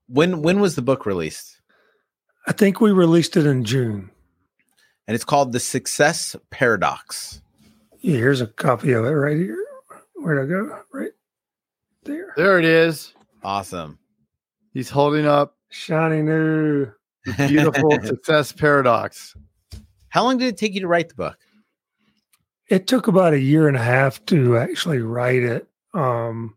when 0.08 0.42
when 0.42 0.60
was 0.60 0.76
the 0.76 0.82
book 0.82 1.06
released? 1.06 1.60
I 2.46 2.52
think 2.52 2.80
we 2.80 2.92
released 2.92 3.36
it 3.36 3.46
in 3.46 3.64
June. 3.64 4.10
And 5.06 5.14
it's 5.14 5.24
called 5.24 5.52
The 5.52 5.60
Success 5.60 6.36
Paradox. 6.50 7.42
Yeah, 8.00 8.16
here's 8.16 8.40
a 8.40 8.46
copy 8.46 8.92
of 8.92 9.04
it 9.04 9.10
right 9.10 9.36
here. 9.36 9.58
Where'd 10.14 10.44
I 10.44 10.48
go? 10.48 10.78
Right 10.92 11.12
there. 12.04 12.32
There 12.36 12.58
it 12.58 12.64
is. 12.64 13.12
Awesome. 13.42 13.98
He's 14.72 14.90
holding 14.90 15.26
up 15.26 15.56
Shiny 15.72 16.20
new. 16.20 16.92
Beautiful 17.48 17.90
success 18.02 18.52
paradox. 18.52 19.34
How 20.10 20.24
long 20.24 20.36
did 20.36 20.48
it 20.48 20.58
take 20.58 20.74
you 20.74 20.80
to 20.80 20.86
write 20.86 21.08
the 21.08 21.14
book? 21.14 21.38
It 22.68 22.86
took 22.86 23.06
about 23.06 23.32
a 23.32 23.40
year 23.40 23.68
and 23.68 23.76
a 23.76 23.82
half 23.82 24.24
to 24.26 24.58
actually 24.58 25.00
write 25.00 25.42
it. 25.42 25.66
Um, 25.94 26.56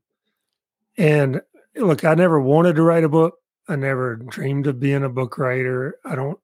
and 0.97 1.41
look, 1.77 2.03
I 2.03 2.13
never 2.13 2.41
wanted 2.41 2.75
to 2.75 2.83
write 2.83 3.05
a 3.05 3.09
book. 3.09 3.35
I 3.69 3.77
never 3.77 4.17
dreamed 4.17 4.67
of 4.67 4.79
being 4.79 5.03
a 5.03 5.09
book 5.09 5.37
writer. 5.37 5.97
I 6.03 6.15
don't, 6.15 6.39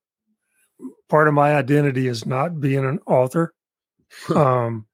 part 1.10 1.28
of 1.28 1.34
my 1.34 1.56
identity 1.56 2.08
is 2.08 2.26
not 2.26 2.62
being 2.62 2.86
an 2.86 3.00
author. 3.06 3.54
um, 4.36 4.86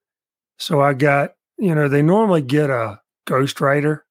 so 0.57 0.81
I 0.81 0.93
got, 0.93 1.33
you 1.59 1.75
know, 1.75 1.87
they 1.87 2.01
normally 2.01 2.41
get 2.41 2.71
a 2.71 3.01
ghostwriter. 3.27 4.01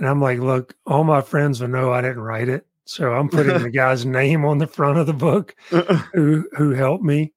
And 0.00 0.08
I'm 0.08 0.20
like, 0.22 0.38
look, 0.40 0.74
all 0.86 1.04
my 1.04 1.20
friends 1.20 1.60
will 1.60 1.68
know 1.68 1.92
I 1.92 2.00
didn't 2.00 2.22
write 2.22 2.48
it. 2.48 2.66
So 2.86 3.12
I'm 3.12 3.28
putting 3.28 3.62
the 3.62 3.70
guy's 3.82 4.06
name 4.06 4.46
on 4.46 4.58
the 4.58 4.66
front 4.66 4.98
of 4.98 5.06
the 5.06 5.12
book 5.12 5.54
who 6.14 6.48
who 6.56 6.70
helped 6.72 7.04
me. 7.04 7.34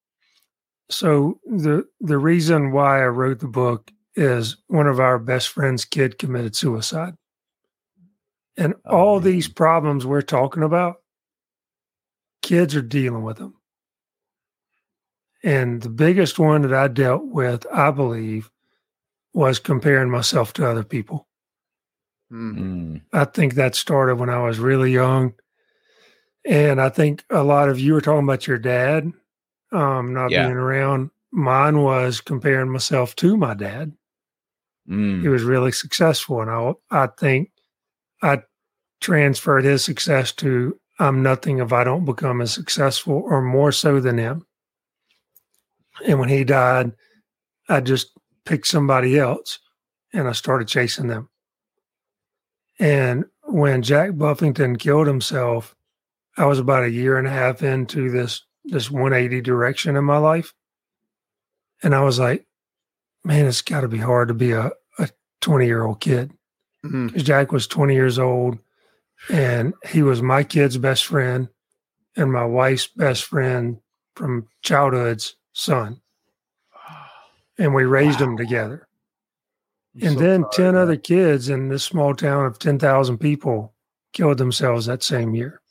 So 0.90 1.40
the 1.46 1.86
the 2.00 2.18
reason 2.18 2.72
why 2.72 3.04
I 3.04 3.08
wrote 3.08 3.40
the 3.40 3.48
book 3.48 3.92
is 4.16 4.58
one 4.68 4.88
of 4.88 5.00
our 5.00 5.20
best 5.20 5.50
friends' 5.50 5.86
kid 5.86 6.18
committed 6.18 6.56
suicide. 6.56 7.16
And 8.56 8.76
Oh, 8.86 8.98
all 8.98 9.20
man. 9.20 9.26
these 9.26 9.48
problems 9.50 10.06
we're 10.06 10.22
talking 10.22 10.64
about, 10.64 10.98
kids 12.42 12.76
are 12.76 12.82
dealing 12.82 13.24
with 13.24 13.38
them. 13.38 13.56
And 15.44 15.82
the 15.82 15.90
biggest 15.90 16.40
one 16.40 16.62
that 16.62 16.74
I 16.74 16.88
dealt 16.88 17.26
with, 17.26 17.66
I 17.74 17.92
believe, 17.92 18.50
was 19.34 19.60
comparing 19.60 20.10
myself 20.10 20.54
to 20.54 20.70
other 20.70 20.84
people. 20.84 21.28
Mm. 22.34 22.58
Mm. 22.58 23.02
I 23.14 23.26
think 23.26 23.54
that 23.56 23.76
started 23.76 24.16
when 24.16 24.30
I 24.30 24.40
was 24.40 24.60
really 24.60 24.92
young. 24.92 25.34
And 26.46 26.82
I 26.82 26.90
think 26.90 27.24
a 27.30 27.44
lot 27.44 27.70
of 27.70 27.80
you 27.80 27.94
were 27.94 28.02
talking 28.02 28.24
about 28.24 28.48
your 28.48 28.58
dad 28.58 29.12
um, 29.72 30.14
not 30.14 30.30
Yeah. 30.32 30.46
being 30.48 30.58
around. 30.58 31.10
Mine 31.32 31.80
was 31.82 32.22
comparing 32.22 32.70
myself 32.70 33.16
to 33.18 33.38
my 33.38 33.54
dad. 33.54 33.94
He 34.86 34.94
Mm. 34.94 35.32
was 35.32 35.44
really 35.44 35.72
successful. 35.72 36.42
And 36.42 36.52
I, 36.52 36.74
I 36.92 37.08
think 37.08 37.52
I 38.22 38.44
transferred 39.02 39.64
his 39.64 39.84
success 39.84 40.32
to 40.34 40.78
I'm 41.00 41.24
nothing 41.24 41.58
if 41.60 41.74
I 41.74 41.84
don't 41.84 42.06
become 42.06 42.40
as 42.42 42.54
successful 42.54 43.24
or 43.26 43.42
more 43.42 43.72
so 43.72 44.00
than 44.00 44.18
him. 44.18 44.46
And 46.06 46.20
when 46.20 46.30
he 46.30 46.44
died, 46.44 46.92
I 47.70 47.80
just 47.80 48.12
picked 48.46 48.68
somebody 48.68 49.18
else 49.18 49.60
and 50.14 50.28
I 50.28 50.34
started 50.34 50.68
chasing 50.68 51.08
them. 51.08 51.30
And 52.84 53.24
when 53.44 53.82
Jack 53.82 54.18
Buffington 54.18 54.76
killed 54.76 55.08
himself, 55.08 55.74
I 56.36 56.46
was 56.46 56.60
about 56.60 56.84
a 56.84 56.92
year 56.92 57.18
and 57.18 57.26
a 57.26 57.30
half 57.32 57.64
into 57.64 58.12
this 58.12 58.42
this 58.66 58.92
180 58.92 59.40
direction 59.40 59.96
in 59.96 60.04
my 60.04 60.18
life. 60.18 60.54
And 61.82 61.96
I 61.96 62.02
was 62.02 62.20
like, 62.20 62.46
man, 63.24 63.46
it's 63.46 63.62
got 63.62 63.82
to 63.82 63.88
be 63.88 64.00
hard 64.00 64.28
to 64.28 64.34
be 64.34 64.52
a, 64.52 64.72
a 65.00 65.10
20 65.40 65.66
year 65.66 65.84
old 65.84 66.02
kid. 66.02 66.34
Mhm. 66.86 67.08
Because 67.08 67.24
Jack 67.24 67.54
was 67.54 67.68
20 67.68 67.94
years 67.94 68.20
old 68.20 68.60
and 69.30 69.74
he 69.88 70.02
was 70.02 70.22
my 70.22 70.44
kid's 70.44 70.78
best 70.78 71.06
friend 71.06 71.48
and 72.18 72.34
my 72.34 72.44
wife's 72.44 72.88
best 72.88 73.24
friend 73.24 73.78
from 74.16 74.50
childhood's 74.62 75.38
son. 75.54 76.02
And 77.58 77.74
we 77.74 77.86
raised 77.86 78.20
them 78.20 78.36
together. 78.36 78.90
I'm 79.96 80.08
And 80.08 80.18
so 80.18 80.20
then 80.20 80.42
sorry, 80.52 80.52
10 80.54 80.74
man. 80.74 80.76
other 80.76 80.96
kids 80.98 81.50
in 81.50 81.70
this 81.70 81.84
small 81.84 82.16
town 82.16 82.46
of 82.46 82.60
10,000 82.60 83.18
people 83.18 83.74
killed 84.14 84.38
themselves 84.38 84.86
that 84.86 85.04
same 85.04 85.36
year. 85.36 85.62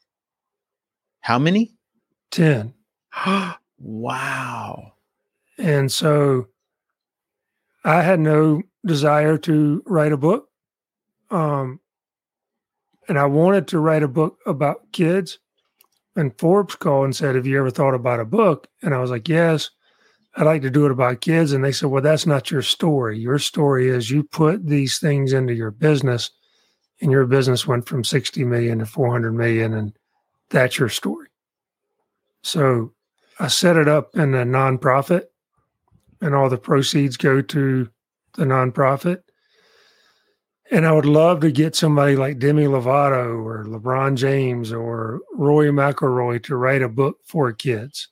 How 1.20 1.38
many? 1.38 1.74
10. 2.32 2.74
wow. 3.78 4.92
And 5.58 5.90
so 5.90 6.48
I 7.84 8.02
had 8.02 8.20
no 8.20 8.62
desire 8.86 9.38
to 9.38 9.82
write 9.86 10.12
a 10.12 10.16
book. 10.16 10.48
Um, 11.30 11.80
and 13.08 13.18
I 13.18 13.26
wanted 13.26 13.68
to 13.68 13.78
write 13.78 14.02
a 14.02 14.08
book 14.08 14.38
about 14.46 14.92
kids. 14.92 15.38
And 16.14 16.36
Forbes 16.38 16.74
called 16.76 17.06
and 17.06 17.16
said, 17.16 17.34
Have 17.34 17.46
you 17.46 17.58
ever 17.58 17.70
thought 17.70 17.94
about 17.94 18.20
a 18.20 18.24
book? 18.24 18.68
And 18.82 18.94
I 18.94 18.98
was 18.98 19.10
like, 19.10 19.28
Yes, 19.28 19.70
I'd 20.34 20.46
like 20.46 20.62
to 20.62 20.70
do 20.70 20.86
it 20.86 20.92
about 20.92 21.20
kids. 21.20 21.52
And 21.52 21.62
they 21.62 21.72
said, 21.72 21.90
Well, 21.90 22.02
that's 22.02 22.26
not 22.26 22.50
your 22.50 22.62
story. 22.62 23.18
Your 23.18 23.38
story 23.38 23.88
is 23.88 24.10
you 24.10 24.24
put 24.24 24.66
these 24.66 24.98
things 24.98 25.32
into 25.32 25.54
your 25.54 25.70
business, 25.70 26.30
and 27.00 27.10
your 27.10 27.26
business 27.26 27.66
went 27.66 27.86
from 27.86 28.04
60 28.04 28.44
million 28.44 28.78
to 28.78 28.86
400 28.86 29.32
million. 29.32 29.74
And 29.74 29.92
that's 30.50 30.78
your 30.78 30.88
story. 30.88 31.28
So 32.42 32.92
I 33.38 33.48
set 33.48 33.76
it 33.76 33.88
up 33.88 34.14
in 34.14 34.34
a 34.34 34.44
nonprofit, 34.44 35.24
and 36.20 36.34
all 36.34 36.48
the 36.48 36.58
proceeds 36.58 37.16
go 37.16 37.42
to 37.42 37.88
the 38.34 38.44
nonprofit. 38.44 39.22
And 40.70 40.86
I 40.86 40.92
would 40.92 41.04
love 41.04 41.40
to 41.40 41.52
get 41.52 41.76
somebody 41.76 42.16
like 42.16 42.38
Demi 42.38 42.64
Lovato 42.64 43.44
or 43.44 43.66
LeBron 43.66 44.16
James 44.16 44.72
or 44.72 45.20
Roy 45.34 45.66
McIlroy 45.66 46.42
to 46.44 46.56
write 46.56 46.80
a 46.80 46.88
book 46.88 47.18
for 47.26 47.52
kids 47.52 48.08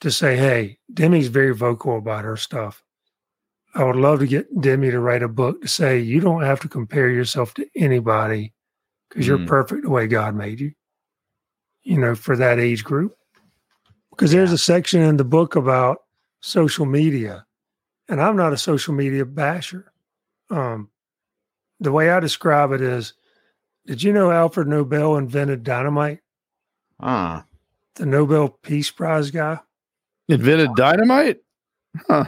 to 0.00 0.10
say, 0.10 0.36
hey, 0.36 0.78
Demi's 0.92 1.28
very 1.28 1.54
vocal 1.54 1.98
about 1.98 2.24
her 2.24 2.36
stuff. 2.36 2.82
I 3.74 3.84
would 3.84 3.96
love 3.96 4.18
to 4.20 4.26
get 4.26 4.60
Demi 4.60 4.90
to 4.90 4.98
write 4.98 5.22
a 5.22 5.28
book 5.28 5.62
to 5.62 5.68
say, 5.68 5.98
you 5.98 6.20
don't 6.20 6.42
have 6.42 6.60
to 6.60 6.68
compare 6.68 7.08
yourself 7.08 7.54
to 7.54 7.66
anybody 7.76 8.52
because 9.08 9.26
you're 9.26 9.38
Mm. 9.38 9.46
perfect 9.46 9.82
the 9.82 9.90
way 9.90 10.06
God 10.06 10.34
made 10.34 10.60
you, 10.60 10.72
you 11.82 11.98
know, 11.98 12.14
for 12.14 12.36
that 12.36 12.58
age 12.58 12.82
group. 12.82 13.14
Because 14.10 14.32
there's 14.32 14.52
a 14.52 14.58
section 14.58 15.02
in 15.02 15.16
the 15.16 15.24
book 15.24 15.54
about 15.54 15.98
social 16.40 16.84
media, 16.84 17.46
and 18.08 18.20
I'm 18.20 18.36
not 18.36 18.52
a 18.52 18.58
social 18.58 18.92
media 18.92 19.24
basher. 19.24 19.92
Um, 20.50 20.90
the 21.78 21.92
way 21.92 22.10
I 22.10 22.20
describe 22.20 22.72
it 22.72 22.80
is, 22.80 23.14
did 23.86 24.02
you 24.02 24.12
know 24.12 24.30
Alfred 24.30 24.66
Nobel 24.66 25.16
invented 25.16 25.62
dynamite? 25.62 26.20
Ah. 26.98 27.46
The 27.94 28.06
Nobel 28.06 28.48
Peace 28.48 28.90
Prize 28.90 29.30
guy. 29.30 29.60
Invented 30.30 30.74
dynamite? 30.76 31.38
Huh. 32.06 32.26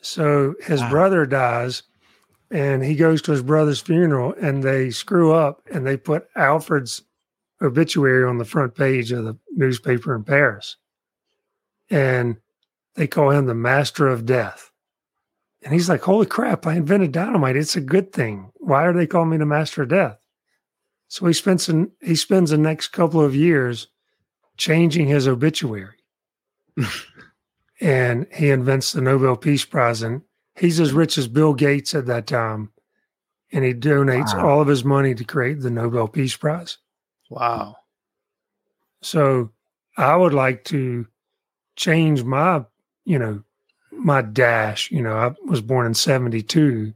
So 0.00 0.54
his 0.62 0.80
Wow. 0.80 0.90
brother 0.90 1.26
dies, 1.26 1.82
and 2.50 2.84
he 2.84 2.94
goes 2.94 3.22
to 3.22 3.32
his 3.32 3.42
brother's 3.42 3.80
funeral, 3.80 4.34
and 4.40 4.62
they 4.62 4.90
screw 4.90 5.32
up 5.32 5.62
and 5.72 5.86
they 5.86 5.96
put 5.96 6.28
Alfred's 6.36 7.02
obituary 7.62 8.24
on 8.24 8.38
the 8.38 8.44
front 8.44 8.74
page 8.74 9.12
of 9.12 9.24
the 9.24 9.36
newspaper 9.52 10.14
in 10.14 10.24
Paris, 10.24 10.76
and 11.90 12.36
they 12.94 13.06
call 13.06 13.30
him 13.30 13.46
the 13.46 13.54
Master 13.54 14.08
of 14.08 14.26
Death. 14.26 14.70
And 15.62 15.72
he's 15.72 15.88
like, 15.88 16.02
"Holy 16.02 16.26
crap! 16.26 16.66
I 16.66 16.74
invented 16.74 17.12
dynamite. 17.12 17.56
It's 17.56 17.76
a 17.76 17.80
good 17.80 18.12
thing. 18.12 18.52
Why 18.56 18.84
are 18.84 18.92
they 18.92 19.06
calling 19.06 19.30
me 19.30 19.38
the 19.38 19.46
Master 19.46 19.82
of 19.82 19.88
Death?" 19.88 20.18
So 21.08 21.26
he 21.26 21.32
spends 21.32 21.68
an, 21.68 21.92
he 22.00 22.14
spends 22.14 22.50
the 22.50 22.58
next 22.58 22.88
couple 22.88 23.20
of 23.20 23.34
years 23.34 23.88
changing 24.56 25.06
his 25.08 25.26
obituary 25.26 26.03
and 27.80 28.26
he 28.32 28.50
invents 28.50 28.92
the 28.92 29.00
Nobel 29.00 29.36
Peace 29.36 29.64
Prize. 29.64 30.02
And 30.02 30.22
he's 30.56 30.80
as 30.80 30.92
rich 30.92 31.18
as 31.18 31.28
Bill 31.28 31.54
Gates 31.54 31.94
at 31.94 32.06
that 32.06 32.26
time. 32.26 32.70
And 33.52 33.64
he 33.64 33.72
donates 33.74 34.34
Wow. 34.36 34.48
all 34.48 34.60
of 34.60 34.68
his 34.68 34.84
money 34.84 35.14
to 35.14 35.24
create 35.24 35.60
the 35.60 35.70
Nobel 35.70 36.08
Peace 36.08 36.36
Prize. 36.36 36.78
Wow. 37.30 37.76
So 39.02 39.50
I 39.96 40.16
would 40.16 40.34
like 40.34 40.64
to 40.64 41.06
change 41.76 42.24
my, 42.24 42.64
you 43.04 43.18
know, 43.18 43.42
my 43.92 44.22
dash. 44.22 44.90
You 44.90 45.02
know, 45.02 45.14
I 45.16 45.34
was 45.46 45.60
born 45.60 45.86
in 45.86 45.94
72. 45.94 46.92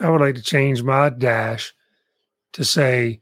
I 0.00 0.10
would 0.10 0.20
like 0.20 0.34
to 0.34 0.42
change 0.42 0.82
my 0.82 1.10
dash 1.10 1.72
to 2.54 2.64
say, 2.64 3.20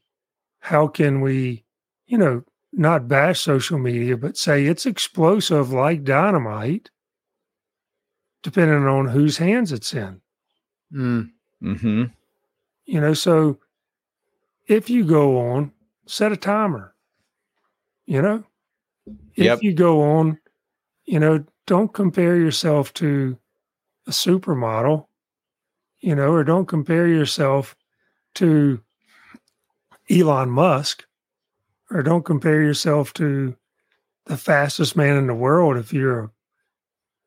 how 0.61 0.89
can 0.89 1.21
we, 1.21 1.65
you 2.07 2.19
know, 2.19 2.43
not 2.73 3.09
bash 3.09 3.41
social 3.41 3.79
media, 3.79 4.17
but 4.17 4.37
say 4.37 4.67
it's 4.67 4.87
explosive 4.87 5.73
like 5.73 6.05
dynamite, 6.05 6.91
depending 8.43 8.87
on 8.87 9.07
whose 9.07 9.37
hands 9.37 9.73
it's 9.73 9.93
in. 9.93 10.21
Mm. 10.93 11.31
Mm-hmm. 11.63 12.05
You 12.87 13.01
know, 13.01 13.15
so 13.15 13.59
if 14.67 14.89
you 14.89 15.05
go 15.05 15.39
on, 15.39 15.73
set 16.07 16.33
a 16.33 16.37
timer. 16.37 16.95
You 18.07 18.23
know, 18.23 18.45
if 19.37 19.45
Yep. 19.45 19.63
you 19.63 19.73
go 19.73 20.03
on, 20.03 20.39
you 21.05 21.19
know, 21.21 21.45
don't 21.67 21.93
compare 21.93 22.37
yourself 22.37 22.93
to 22.95 23.39
a 24.07 24.11
supermodel, 24.11 25.07
you 26.01 26.15
know, 26.15 26.33
or 26.33 26.43
don't 26.43 26.67
compare 26.67 27.07
yourself 27.07 27.77
to 28.35 28.81
Elon 30.11 30.51
Musk, 30.51 31.05
or 31.91 32.03
don't 32.03 32.25
compare 32.25 32.63
yourself 32.63 33.13
to 33.15 33.57
the 34.27 34.37
fastest 34.37 34.97
man 34.97 35.17
in 35.17 35.27
the 35.27 35.35
world 35.35 35.77
if 35.77 35.93
you're 35.93 36.21
a 36.21 36.31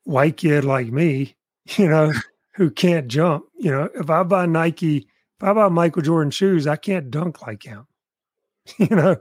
white 0.05 0.37
kid 0.37 0.63
like 0.63 0.87
me, 0.91 1.35
you 1.77 1.87
know, 1.87 2.11
who 2.55 2.69
can't 2.69 3.07
jump. 3.07 3.45
You 3.57 3.71
know, 3.71 3.89
if 3.95 4.09
I 4.09 4.23
buy 4.23 4.45
Nike, 4.45 4.97
if 4.97 5.43
I 5.43 5.53
buy 5.53 5.67
Michael 5.69 6.01
Jordan 6.03 6.31
shoes, 6.31 6.67
I 6.67 6.75
can't 6.75 7.09
dunk 7.11 7.41
like 7.45 7.63
him. 7.63 7.87
you 8.77 8.95
know, 8.95 9.17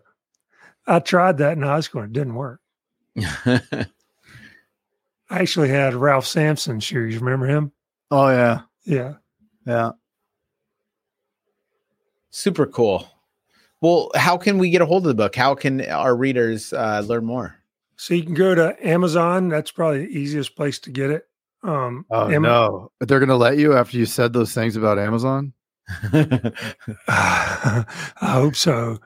I 0.86 0.98
tried 1.00 1.38
that 1.38 1.56
in 1.56 1.62
high 1.62 1.80
school. 1.80 2.02
and 2.02 2.14
It 2.14 2.18
didn't 2.20 2.34
work. 2.34 2.60
I 3.16 3.86
actually 5.30 5.68
had 5.70 5.94
Ralph 5.94 6.26
Sampson 6.26 6.78
shoes. 6.80 7.16
Remember 7.18 7.46
him? 7.46 7.72
Oh 8.10 8.28
yeah, 8.28 8.60
Yeah. 8.84 9.14
yeah. 9.66 9.92
Super 12.30 12.66
cool. 12.66 13.06
Well, 13.82 14.10
how 14.14 14.38
can 14.38 14.56
we 14.58 14.70
get 14.70 14.80
a 14.80 14.86
hold 14.86 15.04
of 15.04 15.08
the 15.08 15.14
book? 15.14 15.36
How 15.36 15.54
can 15.54 15.84
our 15.90 16.16
readers 16.16 16.72
uh, 16.72 17.02
learn 17.04 17.24
more? 17.26 17.56
So 17.96 18.14
you 18.14 18.22
can 18.22 18.32
go 18.34 18.54
to 18.54 18.74
Amazon. 18.86 19.48
That's 19.48 19.70
probably 19.70 20.06
the 20.06 20.18
easiest 20.18 20.56
place 20.56 20.78
to 20.80 20.90
get 20.90 21.10
it. 21.10 21.26
Um, 21.64 22.04
Oh 22.10 22.28
Am- 22.30 22.42
no, 22.42 22.90
they're 23.00 23.20
gonna 23.20 23.36
let 23.36 23.58
you 23.58 23.74
after 23.74 23.96
you 23.98 24.06
said 24.06 24.32
those 24.32 24.52
things 24.54 24.76
about 24.76 24.98
Amazon. 24.98 25.52
I 27.08 27.84
hope 28.20 28.56
so. 28.56 28.98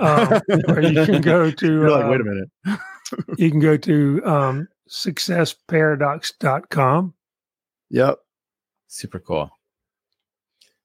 Um, 0.00 0.40
or 0.68 0.80
you 0.80 1.04
can 1.06 1.20
go 1.22 1.50
to 1.60 1.66
You're 1.66 1.90
like, 1.90 2.04
uh, 2.04 2.08
wait 2.08 2.20
a 2.20 2.24
minute. 2.24 2.48
you 3.38 3.50
can 3.50 3.60
go 3.60 3.76
to 3.76 4.22
um, 4.24 4.68
successparadox.com. 4.88 7.14
Yep, 7.90 8.18
Super 8.88 9.18
cool. 9.20 9.50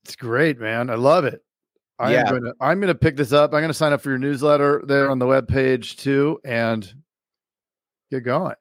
it's 0.04 0.16
great, 0.18 0.60
man. 0.60 0.90
I 0.90 0.96
love 0.96 1.24
it. 1.26 1.42
I 2.00 2.14
Yeah. 2.14 2.28
am 2.30 2.40
gonna 2.40 2.54
I'm 2.62 2.80
gonna 2.80 2.96
pick 2.96 3.18
this 3.18 3.34
up. 3.34 3.54
I'm 3.54 3.62
gonna 3.62 3.74
sign 3.74 3.94
up 3.94 4.02
for 4.02 4.10
your 4.10 4.20
newsletter 4.20 4.84
there 4.86 5.10
on 5.10 5.20
the 5.20 5.26
web 5.26 5.48
page 5.48 5.98
too, 5.98 6.40
and 6.46 6.92
get 8.12 8.24
going. 8.24 8.56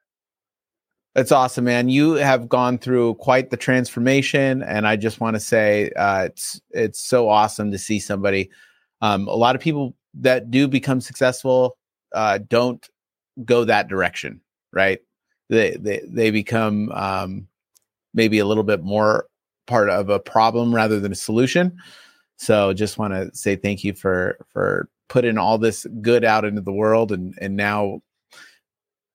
That's 1.15 1.33
awesome, 1.33 1.65
man. 1.65 1.89
You 1.89 2.13
have 2.13 2.49
gone 2.49 2.77
through 2.79 3.15
quite 3.15 3.51
the 3.51 3.57
transformation, 3.57 4.63
and 4.63 4.87
I 4.87 4.97
just 4.97 5.19
want 5.21 5.35
to 5.35 5.41
say 5.41 5.91
uh, 5.97 6.25
it's 6.25 6.61
it's 6.71 7.01
so 7.01 7.29
awesome 7.29 7.71
to 7.73 7.79
see 7.79 7.99
somebody. 7.99 8.51
Um, 9.01 9.27
a 9.29 9.35
lot 9.35 9.55
of 9.55 9.63
people 9.63 9.95
that 10.15 10.51
do 10.51 10.69
become 10.69 11.01
successful 11.01 11.77
uh, 12.15 12.39
don't 12.49 12.87
go 13.45 13.65
that 13.65 13.89
direction, 13.89 14.41
right? 14.73 15.01
They 15.49 15.77
they 15.79 16.03
they 16.07 16.31
become 16.31 16.91
um, 16.93 17.49
maybe 18.15 18.39
a 18.39 18.47
little 18.47 18.65
bit 18.65 18.83
more 18.83 19.27
part 19.67 19.89
of 19.91 20.09
a 20.11 20.19
problem 20.21 20.75
rather 20.75 21.01
than 21.01 21.13
a 21.13 21.17
solution. 21.17 21.79
So, 22.37 22.73
just 22.73 22.99
want 22.99 23.15
to 23.15 23.35
say 23.35 23.57
thank 23.57 23.85
you 23.85 23.95
for 23.95 24.39
for 24.53 24.89
putting 25.09 25.39
all 25.39 25.59
this 25.59 25.87
good 26.03 26.25
out 26.25 26.45
into 26.45 26.61
the 26.61 26.73
world, 26.73 27.13
and 27.13 27.35
and 27.41 27.57
now 27.57 28.03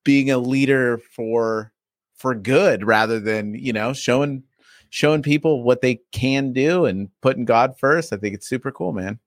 being 0.03 0.31
a 0.31 0.38
leader 0.38 0.97
for 0.97 1.71
for 2.15 2.36
good 2.36 2.86
rather 2.86 3.19
than 3.19 3.53
you 3.55 3.73
know 3.73 3.93
showing 3.93 4.43
showing 4.89 5.21
people 5.21 5.63
what 5.63 5.81
they 5.81 5.99
can 6.12 6.53
do 6.53 6.86
and 6.86 7.10
putting 7.21 7.45
God 7.45 7.77
first. 7.77 8.13
I 8.13 8.17
think 8.17 8.36
it's 8.36 8.47
super 8.47 8.71
cool, 8.71 8.91
man. 8.91 9.19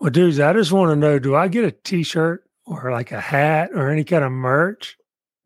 Well, 0.00 0.10
dudes, 0.10 0.40
I 0.40 0.52
just 0.52 0.72
want 0.72 0.90
to 0.90 0.96
know: 0.96 1.18
Do 1.18 1.34
I 1.34 1.48
get 1.48 1.64
a 1.64 1.70
T-shirt 1.70 2.44
or 2.64 2.90
like 2.90 3.12
a 3.12 3.20
hat 3.20 3.70
or 3.74 3.90
any 3.90 4.04
kind 4.04 4.24
of 4.24 4.32
merch? 4.32 4.96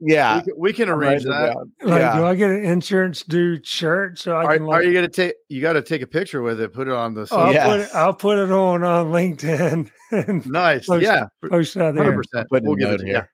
Yeah, 0.07 0.37
we, 0.37 0.43
can, 0.43 0.55
we 0.59 0.73
can 0.73 0.89
arrange 0.89 1.25
that. 1.25 1.57
Like, 1.83 2.01
Yeah. 2.01 2.17
do 2.17 2.27
I 2.27 2.35
get 2.35 2.51
an 2.51 2.65
insurance 2.65 3.23
dude 3.23 3.67
shirt 3.67 4.19
so 4.19 4.37
I 4.37 4.45
Are, 4.45 4.57
can? 4.59 4.67
are 4.69 4.83
you 4.83 4.93
gonna 4.93 5.09
take? 5.09 5.35
You 5.49 5.63
got 5.63 5.73
to 5.75 5.83
take 5.83 6.03
a 6.03 6.07
picture 6.07 6.43
with 6.43 6.61
it. 6.61 6.73
Put 6.73 6.89
it 6.89 6.93
on 6.95 7.15
the. 7.15 7.23
I'll 7.23 7.27
social- 7.53 7.63
put 7.65 7.81
it. 7.81 7.89
I'll 7.95 8.15
put 8.15 8.39
it 8.39 8.51
on 8.51 8.83
on 8.85 9.07
LinkedIn 9.07 9.91
and 10.13 10.47
Nice. 10.47 10.87
Post- 10.87 11.03
yeah. 11.05 11.27
post 11.49 11.77
it 11.77 11.83
out 11.83 11.97
Hundred 11.97 12.11
there. 12.11 12.17
percent. 12.19 12.49
Putting 12.51 12.67
We'll 12.69 12.77
a 12.77 12.79
give 12.81 12.89
it 12.91 13.01
note 13.01 13.07
here. 13.07 13.31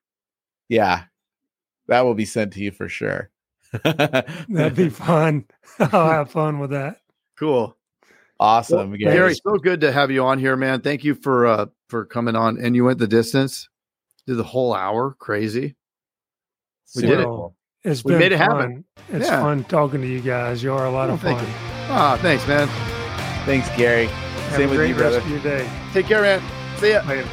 Yeah, 0.68 1.02
that 1.88 2.02
will 2.04 2.14
be 2.14 2.24
sent 2.24 2.52
to 2.52 2.60
you 2.60 2.70
for 2.70 2.88
sure. 2.88 3.30
That'd 3.84 4.74
be 4.76 4.88
fun. 4.88 5.44
I'll 5.78 6.10
have 6.10 6.30
fun 6.30 6.58
with 6.60 6.70
that. 6.70 6.98
Cool. 7.38 7.76
awesome, 8.38 8.90
Well, 8.90 8.98
Gary. 8.98 9.14
Gary, 9.16 9.34
so 9.34 9.56
good 9.56 9.80
to 9.80 9.90
have 9.92 10.10
you 10.10 10.24
on 10.24 10.38
here, 10.38 10.56
man. 10.56 10.80
Thank 10.82 11.02
you 11.04 11.14
for 11.14 11.46
uh 11.46 11.66
for 11.88 12.04
coming 12.04 12.36
on. 12.36 12.58
And 12.62 12.76
you 12.76 12.84
went 12.84 12.98
the 12.98 13.08
distance, 13.08 13.68
did 14.26 14.36
the 14.36 14.44
whole 14.44 14.74
hour. 14.74 15.16
Crazy. 15.18 15.74
We 16.96 17.02
did 17.02 17.20
it. 17.20 17.28
Well, 17.28 17.54
It's 17.82 18.04
We 18.04 18.12
been 18.12 18.18
made 18.20 18.32
it 18.32 18.38
fun. 18.38 18.50
happen. 18.50 18.84
It's 19.10 19.26
Yeah. 19.26 19.40
fun 19.40 19.64
talking 19.64 20.00
to 20.02 20.06
you 20.06 20.20
guys. 20.20 20.62
You 20.62 20.74
are 20.74 20.84
a 20.86 20.90
lot 20.90 21.08
Oh, 21.08 21.14
of 21.14 21.20
thank 21.22 21.38
fun. 21.38 21.48
you. 21.48 21.54
Ah, 21.88 22.18
thanks, 22.20 22.46
man. 22.46 22.68
Thanks, 23.46 23.68
Gary. 23.76 24.06
Have 24.06 24.52
Same 24.56 24.66
a 24.66 24.68
with 24.70 24.78
great 24.78 24.88
you, 24.90 24.94
brother. 24.96 25.16
rest 25.18 25.26
of 25.26 25.32
your 25.32 25.40
day. 25.58 25.68
Take 25.94 26.06
care, 26.06 26.20
man. 26.22 26.42
See 26.78 26.90
ya. 26.90 27.02
Later. 27.08 27.26